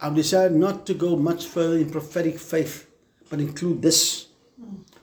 I've 0.00 0.14
decided 0.14 0.56
not 0.56 0.86
to 0.86 0.94
go 0.94 1.16
much 1.16 1.46
further 1.46 1.78
in 1.78 1.90
prophetic 1.90 2.38
faith, 2.38 2.88
but 3.28 3.40
include 3.40 3.82
this 3.82 4.28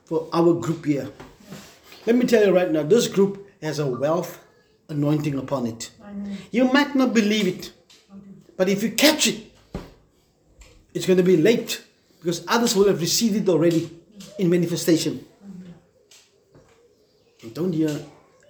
for 0.05 0.30
our 0.32 0.53
group 0.53 0.86
here. 0.86 1.09
Let 2.05 2.15
me 2.15 2.25
tell 2.25 2.45
you 2.45 2.55
right 2.55 2.71
now, 2.71 2.84
this 2.84 3.07
group 3.07 3.49
has 3.61 3.80
a 3.80 3.86
wealth 3.86 4.39
anointing 4.88 5.38
upon 5.38 5.67
it. 5.67 5.91
You 6.51 6.71
might 6.71 6.95
not 6.95 7.13
believe 7.13 7.47
it, 7.47 7.73
but 8.55 8.69
if 8.69 8.82
you 8.82 8.91
catch 8.91 9.27
it, 9.27 9.48
it's 10.93 11.05
going 11.05 11.17
to 11.17 11.23
be 11.23 11.37
late 11.37 11.83
because 12.19 12.43
others 12.47 12.75
will 12.75 12.87
have 12.87 12.99
received 12.99 13.35
it 13.35 13.49
already 13.49 13.89
in 14.37 14.49
manifestation. 14.49 15.25
Don't 17.53 17.73
hear 17.73 17.89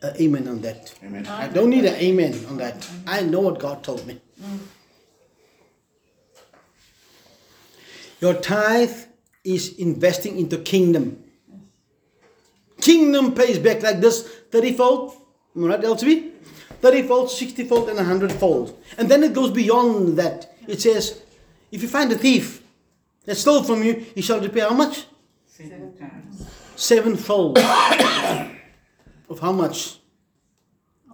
an 0.01 0.15
amen 0.19 0.47
on 0.47 0.61
that. 0.61 0.93
Amen. 1.03 1.27
I 1.27 1.47
don't 1.47 1.69
need 1.69 1.85
an 1.85 1.95
amen 1.95 2.45
on 2.49 2.57
that. 2.57 2.87
I 3.05 3.21
know 3.21 3.41
what 3.41 3.59
God 3.59 3.83
told 3.83 4.05
me. 4.07 4.19
Your 8.21 8.33
tithe 8.33 9.05
is 9.43 9.77
investing 9.77 10.37
into 10.37 10.57
kingdom. 10.57 11.23
Kingdom 12.81 13.33
pays 13.33 13.59
back 13.59 13.81
like 13.83 13.99
this 13.99 14.23
30 14.51 14.73
fold. 14.73 15.13
Am 15.55 15.65
I 15.65 15.67
right, 15.75 15.81
LTV? 15.81 16.31
30 16.81 17.03
fold, 17.03 17.29
60 17.29 17.63
fold, 17.65 17.89
and 17.89 17.97
100 17.97 18.31
fold. 18.31 18.81
And 18.97 19.09
then 19.09 19.23
it 19.23 19.33
goes 19.33 19.51
beyond 19.51 20.17
that. 20.17 20.53
It 20.67 20.81
says, 20.81 21.21
if 21.71 21.81
you 21.81 21.87
find 21.87 22.11
a 22.11 22.17
thief 22.17 22.63
that 23.25 23.35
stole 23.35 23.63
from 23.63 23.83
you, 23.83 23.93
he 24.15 24.21
shall 24.21 24.39
repay 24.39 24.61
how 24.61 24.73
much? 24.73 25.05
Seven 25.45 25.95
times. 25.97 26.45
sevenfold 26.75 27.57
of 29.29 29.39
how 29.41 29.51
much? 29.51 29.97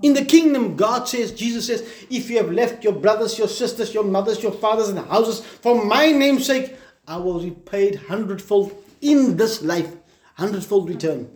In 0.01 0.13
the 0.13 0.25
kingdom, 0.25 0.75
God 0.75 1.07
says, 1.07 1.31
Jesus 1.31 1.67
says, 1.67 1.81
if 2.09 2.29
you 2.29 2.37
have 2.37 2.51
left 2.51 2.83
your 2.83 2.93
brothers, 2.93 3.39
your 3.39 3.47
sisters, 3.47 3.93
your 3.93 4.03
mothers, 4.03 4.43
your 4.43 4.51
fathers, 4.51 4.89
and 4.89 4.99
houses 4.99 5.39
for 5.39 5.83
my 5.83 6.11
name's 6.11 6.45
sake, 6.45 6.75
I 7.07 7.17
will 7.17 7.39
repay 7.39 7.89
it 7.89 7.95
hundredfold 7.95 8.75
in 9.01 9.37
this 9.37 9.61
life, 9.61 9.91
hundredfold 10.35 10.89
return. 10.89 11.29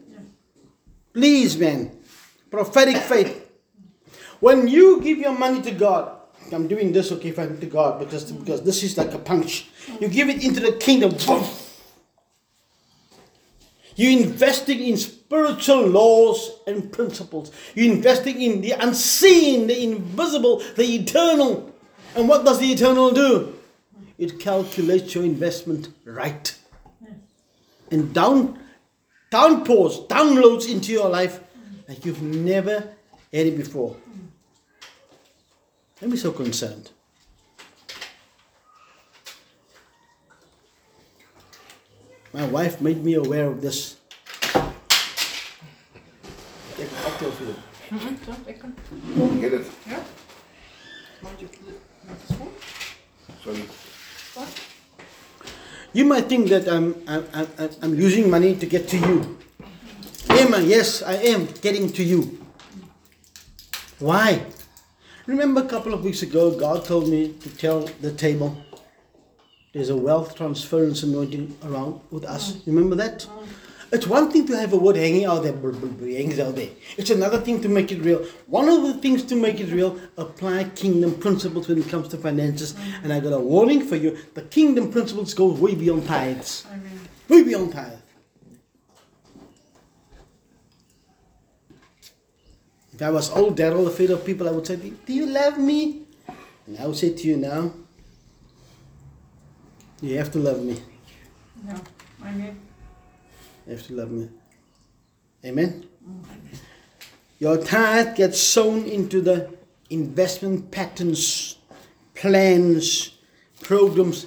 Please, 1.14 1.58
man, 1.58 1.92
prophetic 2.52 2.98
faith. 2.98 3.50
When 4.40 4.68
you 4.68 5.02
give 5.02 5.18
your 5.18 5.38
money 5.38 5.62
to 5.64 5.72
God, 5.72 6.19
I'm 6.54 6.68
doing 6.68 6.92
this, 6.92 7.12
okay, 7.14 7.32
fine, 7.32 7.60
to 7.60 7.66
God, 7.66 8.00
because, 8.00 8.32
because 8.32 8.64
this 8.64 8.84
is 8.84 8.98
like 8.98 9.14
a 9.14 9.20
punch. 9.20 9.70
You 10.00 10.08
give 10.08 10.30
it 10.30 10.44
into 10.44 10.60
the 10.60 10.74
kingdom. 10.74 11.16
boom. 11.26 11.44
You're 13.96 14.22
investing 14.22 14.80
in 14.80 14.96
spiritual 14.96 15.88
laws 15.88 16.52
and 16.66 16.92
principles. 16.92 17.52
You're 17.76 17.94
investing 17.94 18.42
in 18.42 18.62
the 18.62 18.72
unseen, 18.72 19.68
the 19.68 19.84
invisible, 19.84 20.64
the 20.78 20.96
eternal. 20.96 21.76
And 22.16 22.30
what 22.30 22.46
does 22.46 22.60
the 22.60 22.72
eternal 22.72 23.12
do? 23.12 23.56
It 24.18 24.40
calculates 24.40 25.16
your 25.16 25.26
investment 25.26 25.90
right. 26.06 26.58
And 27.92 28.14
down 28.14 28.60
downpours, 29.30 30.00
downloads 30.08 30.72
into 30.72 30.92
your 30.92 31.10
life 31.10 31.42
like 31.88 32.06
you've 32.06 32.22
never 32.22 32.80
had 33.34 33.48
it 33.48 33.58
before. 33.58 33.96
Don't 36.02 36.10
be 36.12 36.18
so 36.18 36.32
concerned. 36.32 36.92
My 42.32 42.46
wife 42.46 42.80
made 42.80 43.04
me 43.04 43.16
aware 43.16 43.48
of 43.48 43.62
this. 43.62 43.96
Take 46.78 46.92
a 46.92 46.96
cocktail 47.04 47.32
for 47.32 47.44
you. 47.44 47.56
Zo, 48.26 48.34
lekker. 48.46 48.70
Get 49.42 49.54
it? 49.54 49.66
Ja? 49.86 50.00
Maak 51.22 51.40
je 51.40 51.46
met 52.06 52.16
de 52.28 52.34
spoon? 52.34 52.52
You 55.92 56.06
might 56.06 56.28
think 56.30 56.50
that 56.50 56.68
I'm, 56.68 56.96
I'm, 57.08 57.26
I'm, 57.34 57.70
I'm 57.82 57.96
using 58.00 58.30
money 58.30 58.56
to 58.56 58.66
get 58.68 58.88
to 58.90 58.98
you. 58.98 59.38
Amen. 60.30 60.70
Yes, 60.70 61.02
I 61.02 61.16
am 61.34 61.48
getting 61.62 61.90
to 61.94 62.04
you. 62.04 62.38
Why? 64.00 64.46
Remember 65.30 65.62
a 65.62 65.68
couple 65.68 65.94
of 65.94 66.04
weeks 66.04 66.24
ago, 66.24 66.50
God 66.58 66.86
told 66.86 67.08
me 67.08 67.34
to 67.34 67.50
tell 67.56 67.82
the 68.02 68.12
table 68.12 68.58
there's 69.74 69.90
a 69.90 69.96
wealth 69.96 70.36
transference 70.36 71.04
anointing 71.04 71.56
around 71.64 72.02
with 72.10 72.26
us. 72.26 72.58
Remember 72.66 72.96
that? 72.96 73.28
It's 73.92 74.08
one 74.08 74.32
thing 74.32 74.48
to 74.48 74.58
have 74.58 74.74
a 74.74 74.76
word 74.76 74.96
hanging 74.96 75.26
out 75.26 75.44
there, 75.44 75.54
br- 75.54 75.70
br- 75.70 75.86
br- 75.86 76.10
hangs 76.10 76.40
out 76.40 76.56
there. 76.56 76.70
It's 76.98 77.12
another 77.12 77.38
thing 77.40 77.62
to 77.62 77.70
make 77.70 77.92
it 77.92 78.02
real. 78.02 78.26
One 78.48 78.70
of 78.70 78.82
the 78.82 78.96
things 78.96 79.22
to 79.26 79.36
make 79.36 79.60
it 79.60 79.72
real, 79.72 80.00
apply 80.18 80.64
kingdom 80.76 81.14
principles 81.14 81.68
when 81.68 81.78
it 81.78 81.90
comes 81.90 82.08
to 82.08 82.18
finances. 82.18 82.74
And 83.04 83.14
I 83.14 83.20
got 83.20 83.34
a 83.34 83.40
warning 83.40 83.86
for 83.86 83.98
you: 83.98 84.18
the 84.34 84.42
kingdom 84.42 84.92
principles 84.92 85.36
go 85.36 85.46
way 85.46 85.76
beyond 85.76 86.08
tithes, 86.08 86.66
way 87.28 87.44
beyond 87.44 87.74
tithe. 87.74 88.00
If 93.00 93.04
I 93.04 93.12
was 93.12 93.30
old 93.30 93.56
Darrel, 93.56 93.88
afraid 93.88 94.10
of 94.10 94.26
people, 94.26 94.46
I 94.50 94.52
would 94.52 94.68
say, 94.68 94.76
"Do 94.76 95.14
you 95.14 95.26
love 95.26 95.58
me?" 95.58 96.02
And 96.68 96.78
I 96.78 96.86
would 96.86 96.98
say 96.98 97.14
to 97.14 97.28
you 97.30 97.38
now, 97.38 97.72
you 100.02 100.18
have 100.18 100.30
to 100.34 100.40
love 100.40 100.62
me. 100.62 100.82
Ja, 101.66 101.76
amen. 102.22 102.60
You 103.66 103.72
have 103.72 103.88
to 103.88 103.94
love 103.94 104.12
me. 104.12 104.28
Amen. 105.46 105.86
Your 107.40 107.56
tithe 107.56 108.18
gets 108.18 108.38
sown 108.38 108.84
into 108.84 109.22
the 109.22 109.50
investment 109.90 110.70
patterns, 110.70 111.56
plans, 112.16 113.12
programs, 113.62 114.26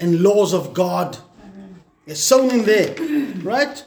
and 0.00 0.22
laws 0.22 0.54
of 0.54 0.72
God. 0.72 1.18
It's 2.06 2.20
sown 2.20 2.50
in 2.50 2.64
there, 2.64 2.94
right? 3.42 3.84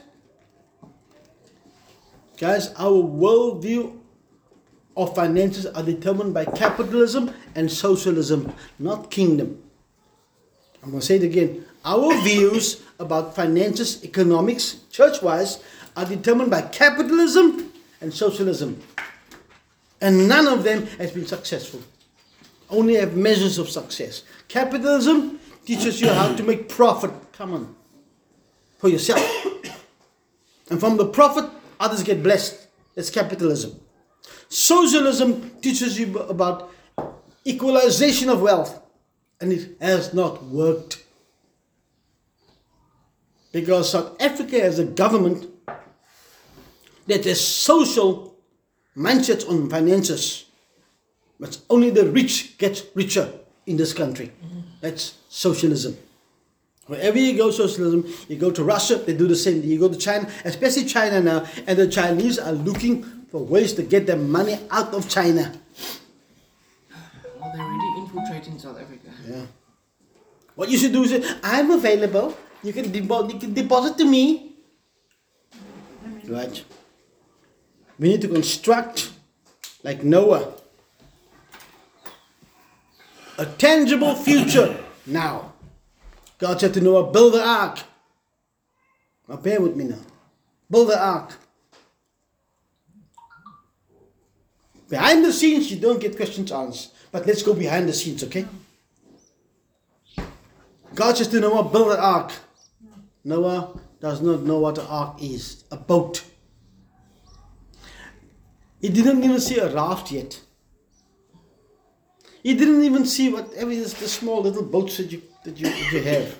Guys, 2.40 2.72
our 2.78 3.02
worldview 3.02 3.98
of 4.96 5.14
finances 5.14 5.66
are 5.66 5.82
determined 5.82 6.32
by 6.32 6.46
capitalism 6.46 7.34
and 7.54 7.70
socialism, 7.70 8.50
not 8.78 9.10
kingdom. 9.10 9.62
I'm 10.82 10.88
going 10.88 11.00
to 11.00 11.06
say 11.06 11.16
it 11.16 11.22
again. 11.22 11.66
Our 11.84 12.18
views 12.24 12.82
about 12.98 13.36
finances, 13.36 14.02
economics, 14.04 14.78
church 14.90 15.20
wise, 15.20 15.62
are 15.94 16.06
determined 16.06 16.50
by 16.50 16.62
capitalism 16.62 17.74
and 18.00 18.12
socialism. 18.12 18.80
And 20.00 20.26
none 20.26 20.46
of 20.48 20.64
them 20.64 20.86
has 20.96 21.10
been 21.10 21.26
successful. 21.26 21.82
Only 22.70 22.94
have 22.94 23.14
measures 23.18 23.58
of 23.58 23.68
success. 23.68 24.22
Capitalism 24.48 25.38
teaches 25.66 26.00
you 26.00 26.08
how 26.08 26.34
to 26.34 26.42
make 26.42 26.70
profit. 26.70 27.10
Come 27.32 27.52
on. 27.52 27.76
For 28.78 28.88
yourself. 28.88 29.20
And 30.70 30.78
from 30.78 30.96
the 30.96 31.06
profit, 31.06 31.50
others 31.80 32.04
get 32.04 32.22
blessed. 32.22 32.68
That's 32.94 33.10
capitalism. 33.10 33.80
Socialism 34.48 35.50
teaches 35.60 35.98
you 35.98 36.18
about 36.18 36.70
equalization 37.44 38.28
of 38.28 38.42
wealth. 38.42 38.80
And 39.40 39.52
it 39.52 39.76
has 39.80 40.12
not 40.12 40.44
worked. 40.44 41.02
Because 43.52 43.90
South 43.90 44.20
Africa 44.20 44.60
has 44.60 44.78
a 44.78 44.84
government 44.84 45.46
that 47.06 47.24
has 47.24 47.40
social 47.40 48.36
mindsets 48.96 49.48
on 49.48 49.70
finances. 49.70 50.44
But 51.40 51.58
only 51.70 51.90
the 51.90 52.10
rich 52.10 52.58
get 52.58 52.90
richer 52.94 53.32
in 53.66 53.76
this 53.78 53.94
country. 53.94 54.30
That's 54.82 55.14
socialism. 55.28 55.96
Wherever 56.90 57.18
you 57.18 57.36
go, 57.36 57.52
socialism, 57.52 58.04
you 58.28 58.34
go 58.34 58.50
to 58.50 58.64
Russia, 58.64 58.96
they 58.96 59.14
do 59.14 59.28
the 59.28 59.36
same. 59.36 59.62
You 59.62 59.78
go 59.78 59.88
to 59.88 59.96
China, 59.96 60.28
especially 60.44 60.86
China 60.86 61.20
now, 61.20 61.46
and 61.68 61.78
the 61.78 61.86
Chinese 61.86 62.36
are 62.36 62.50
looking 62.50 63.04
for 63.30 63.44
ways 63.44 63.74
to 63.74 63.84
get 63.84 64.06
their 64.06 64.16
money 64.16 64.58
out 64.72 64.92
of 64.92 65.08
China. 65.08 65.54
Well, 66.90 67.52
they're 67.54 67.62
already 67.62 68.00
infiltrating 68.00 68.58
South 68.58 68.76
Africa. 68.76 69.08
Yeah. 69.24 69.46
What 70.56 70.68
you 70.68 70.76
should 70.78 70.92
do 70.92 71.04
is, 71.04 71.10
say, 71.10 71.22
I'm 71.44 71.70
available. 71.70 72.36
You 72.64 72.72
can, 72.72 72.86
depo- 72.86 73.32
you 73.32 73.38
can 73.38 73.54
deposit 73.54 73.96
to 73.98 74.04
me. 74.04 74.56
Right. 76.26 76.64
We 78.00 78.08
need 78.08 78.20
to 78.22 78.28
construct, 78.28 79.12
like 79.84 80.02
Noah, 80.02 80.54
a 83.38 83.46
tangible 83.46 84.16
future 84.16 84.76
now. 85.06 85.52
God 86.40 86.58
said 86.58 86.74
to 86.74 86.80
Noah, 86.80 87.12
build 87.12 87.34
the 87.34 87.46
ark. 87.46 87.80
Now 89.28 89.36
bear 89.36 89.60
with 89.60 89.76
me 89.76 89.84
now. 89.84 89.98
Build 90.70 90.88
the 90.88 91.00
ark. 91.00 91.36
Behind 94.88 95.24
the 95.24 95.32
scenes, 95.32 95.70
you 95.70 95.78
don't 95.78 96.00
get 96.00 96.16
questions 96.16 96.50
answered. 96.50 96.92
But 97.12 97.26
let's 97.26 97.42
go 97.42 97.54
behind 97.54 97.88
the 97.88 97.92
scenes, 97.92 98.24
okay? 98.24 98.46
God 100.94 101.16
says 101.16 101.28
to 101.28 101.40
Noah, 101.40 101.68
build 101.68 101.92
an 101.92 102.00
ark. 102.00 102.32
Noah 103.22 103.78
does 104.00 104.20
not 104.20 104.42
know 104.42 104.58
what 104.58 104.78
an 104.78 104.86
ark 104.86 105.22
is 105.22 105.64
a 105.70 105.76
boat. 105.76 106.24
He 108.80 108.88
didn't 108.88 109.22
even 109.22 109.40
see 109.40 109.58
a 109.58 109.72
raft 109.72 110.10
yet. 110.10 110.40
He 112.42 112.54
didn't 112.54 112.82
even 112.82 113.04
see 113.04 113.30
whatever 113.30 113.70
is 113.70 113.92
the 113.94 114.08
small 114.08 114.40
little 114.42 114.62
boats 114.62 114.96
that 114.96 115.12
you, 115.12 115.22
that 115.44 115.58
you, 115.58 115.66
that 115.66 115.92
you 115.92 116.02
have. 116.02 116.38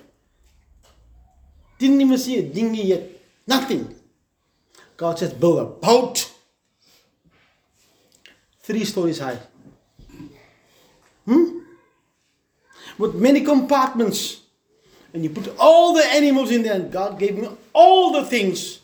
Didn't 1.78 2.00
even 2.00 2.18
see 2.18 2.38
a 2.38 2.42
dinghy 2.42 2.82
yet. 2.82 3.02
Nothing. 3.46 3.94
God 4.96 5.18
says, 5.18 5.32
build 5.32 5.58
a 5.58 5.64
boat. 5.64 6.30
Three 8.62 8.84
stories 8.84 9.18
high. 9.18 9.38
Hmm? 11.24 11.60
With 12.98 13.14
many 13.14 13.40
compartments. 13.40 14.42
And 15.12 15.24
you 15.24 15.30
put 15.30 15.52
all 15.58 15.94
the 15.94 16.04
animals 16.04 16.50
in 16.50 16.62
there, 16.62 16.74
and 16.74 16.92
God 16.92 17.18
gave 17.18 17.36
me 17.36 17.48
all 17.72 18.12
the 18.12 18.24
things. 18.24 18.80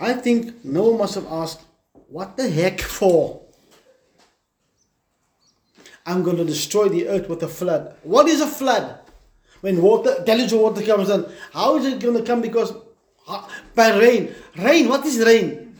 I 0.00 0.14
think 0.14 0.64
Noah 0.64 0.96
must 0.96 1.16
have 1.16 1.26
asked, 1.26 1.60
What 2.08 2.36
the 2.36 2.48
heck 2.48 2.80
for? 2.80 3.41
I'm 6.04 6.22
going 6.22 6.36
to 6.36 6.44
destroy 6.44 6.88
the 6.88 7.08
earth 7.08 7.28
with 7.28 7.42
a 7.42 7.48
flood. 7.48 7.94
What 8.02 8.26
is 8.28 8.40
a 8.40 8.46
flood? 8.46 8.98
When 9.60 9.80
water, 9.80 10.22
deluge 10.26 10.52
of 10.52 10.60
water 10.60 10.82
comes 10.82 11.08
in, 11.08 11.24
how 11.52 11.76
is 11.76 11.86
it 11.86 12.00
going 12.00 12.16
to 12.16 12.24
come? 12.24 12.40
Because 12.40 12.74
by 13.74 13.96
rain. 13.96 14.34
Rain, 14.56 14.88
what 14.88 15.06
is 15.06 15.24
rain? 15.24 15.78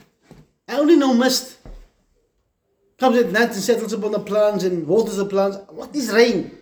I 0.68 0.78
only 0.78 0.96
know 0.96 1.12
mist. 1.12 1.58
Comes 2.98 3.18
at 3.18 3.32
night 3.32 3.50
and 3.50 3.56
settles 3.56 3.92
upon 3.92 4.12
the 4.12 4.20
plants 4.20 4.62
and 4.62 4.86
waters 4.86 5.16
the 5.16 5.24
plants. 5.24 5.58
What 5.70 5.94
is 5.96 6.12
rain? 6.12 6.56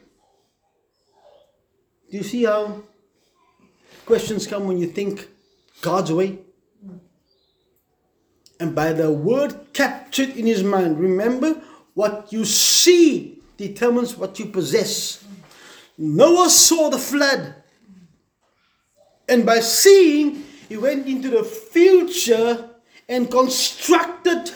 Do 2.11 2.17
you 2.17 2.23
see 2.23 2.45
how 2.45 2.83
questions 4.07 4.47
come 4.47 4.67
when 4.67 4.79
you 4.79 4.87
think 4.87 5.29
God's 5.83 6.13
way? 6.13 6.39
And 8.59 8.75
by 8.75 8.93
the 8.95 9.13
word 9.13 9.73
captured 9.75 10.31
in 10.31 10.47
his 10.47 10.63
mind, 10.63 10.99
remember 10.99 11.61
what 11.95 12.33
you 12.33 12.45
see 12.47 13.40
determines 13.61 14.17
what 14.17 14.39
you 14.39 14.47
possess. 14.47 15.23
Noah 15.99 16.49
saw 16.49 16.89
the 16.89 16.99
flood. 16.99 17.55
And 19.29 19.45
by 19.45 19.61
seeing, 19.61 20.43
he 20.69 20.79
went 20.79 21.07
into 21.07 21.29
the 21.29 21.45
future 21.45 22.71
and 23.07 23.31
constructed 23.31 24.51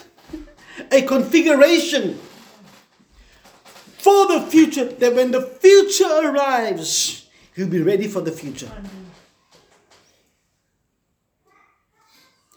a 0.91 1.03
configuration 1.03 2.19
for 3.99 4.27
the 4.27 4.47
future 4.49 4.87
that 4.87 5.15
when 5.15 5.31
the 5.31 5.43
future 5.43 6.09
arrives, 6.09 7.29
he'll 7.55 7.69
be 7.69 7.83
ready 7.83 8.09
for 8.09 8.23
the 8.23 8.33
future. 8.33 8.71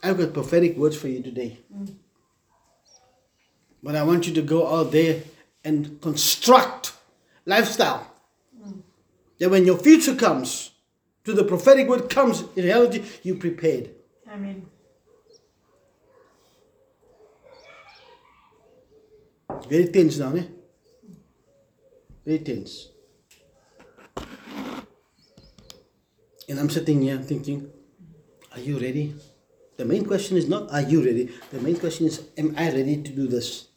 I've 0.01 0.17
got 0.17 0.33
prophetic 0.33 0.77
words 0.77 0.95
for 0.95 1.09
you 1.09 1.21
today. 1.21 1.59
But 3.83 3.95
I 3.95 4.03
want 4.03 4.27
you 4.27 4.33
to 4.35 4.41
go 4.41 4.65
out 4.73 4.91
there 4.91 5.23
and 5.63 5.99
construct 6.01 6.93
lifestyle. 7.45 8.11
That 9.39 9.49
when 9.49 9.65
your 9.65 9.77
future 9.77 10.15
comes, 10.15 10.71
to 11.23 11.33
the 11.33 11.43
prophetic 11.43 11.87
word 11.87 12.09
comes, 12.09 12.43
in 12.55 12.63
reality, 12.63 13.03
you 13.21 13.35
prepared. 13.35 13.89
Amen. 14.31 14.65
Very 19.69 19.87
tense 19.87 20.17
now, 20.17 20.33
eh? 20.35 20.43
Very 22.25 22.39
tense. 22.39 22.89
And 26.47 26.59
I'm 26.59 26.69
sitting 26.69 27.01
here 27.01 27.17
thinking, 27.17 27.69
are 28.53 28.59
you 28.61 28.79
ready? 28.79 29.13
The 29.75 29.83
main 29.83 30.05
question 30.05 30.37
is 30.37 30.47
not, 30.47 30.71
are 30.71 30.81
you 30.81 31.03
ready? 31.03 31.29
The 31.51 31.59
main 31.59 31.75
question 31.75 32.07
is, 32.07 32.23
am 32.37 32.55
I 32.57 32.71
ready 32.71 33.03
to 33.03 33.11
do 33.11 33.27
this? 33.27 33.67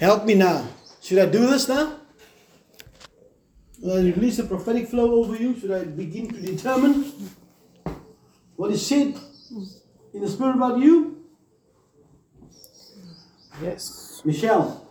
Help 0.00 0.24
me 0.24 0.34
now. 0.34 0.66
Should 1.02 1.18
I 1.18 1.26
do 1.26 1.46
this 1.46 1.68
now? 1.68 1.98
Will 3.80 3.98
I 3.98 4.00
release 4.00 4.38
the 4.38 4.44
prophetic 4.44 4.88
flow 4.88 5.14
over 5.22 5.36
you? 5.36 5.58
Should 5.58 5.70
I 5.70 5.84
begin 5.84 6.28
to 6.32 6.40
determine 6.40 7.12
what 8.56 8.70
is 8.70 8.86
said 8.86 9.14
in 10.12 10.20
the 10.20 10.28
spirit 10.28 10.56
about 10.56 10.78
you? 10.78 11.24
Yes. 13.62 14.22
Michelle, 14.24 14.83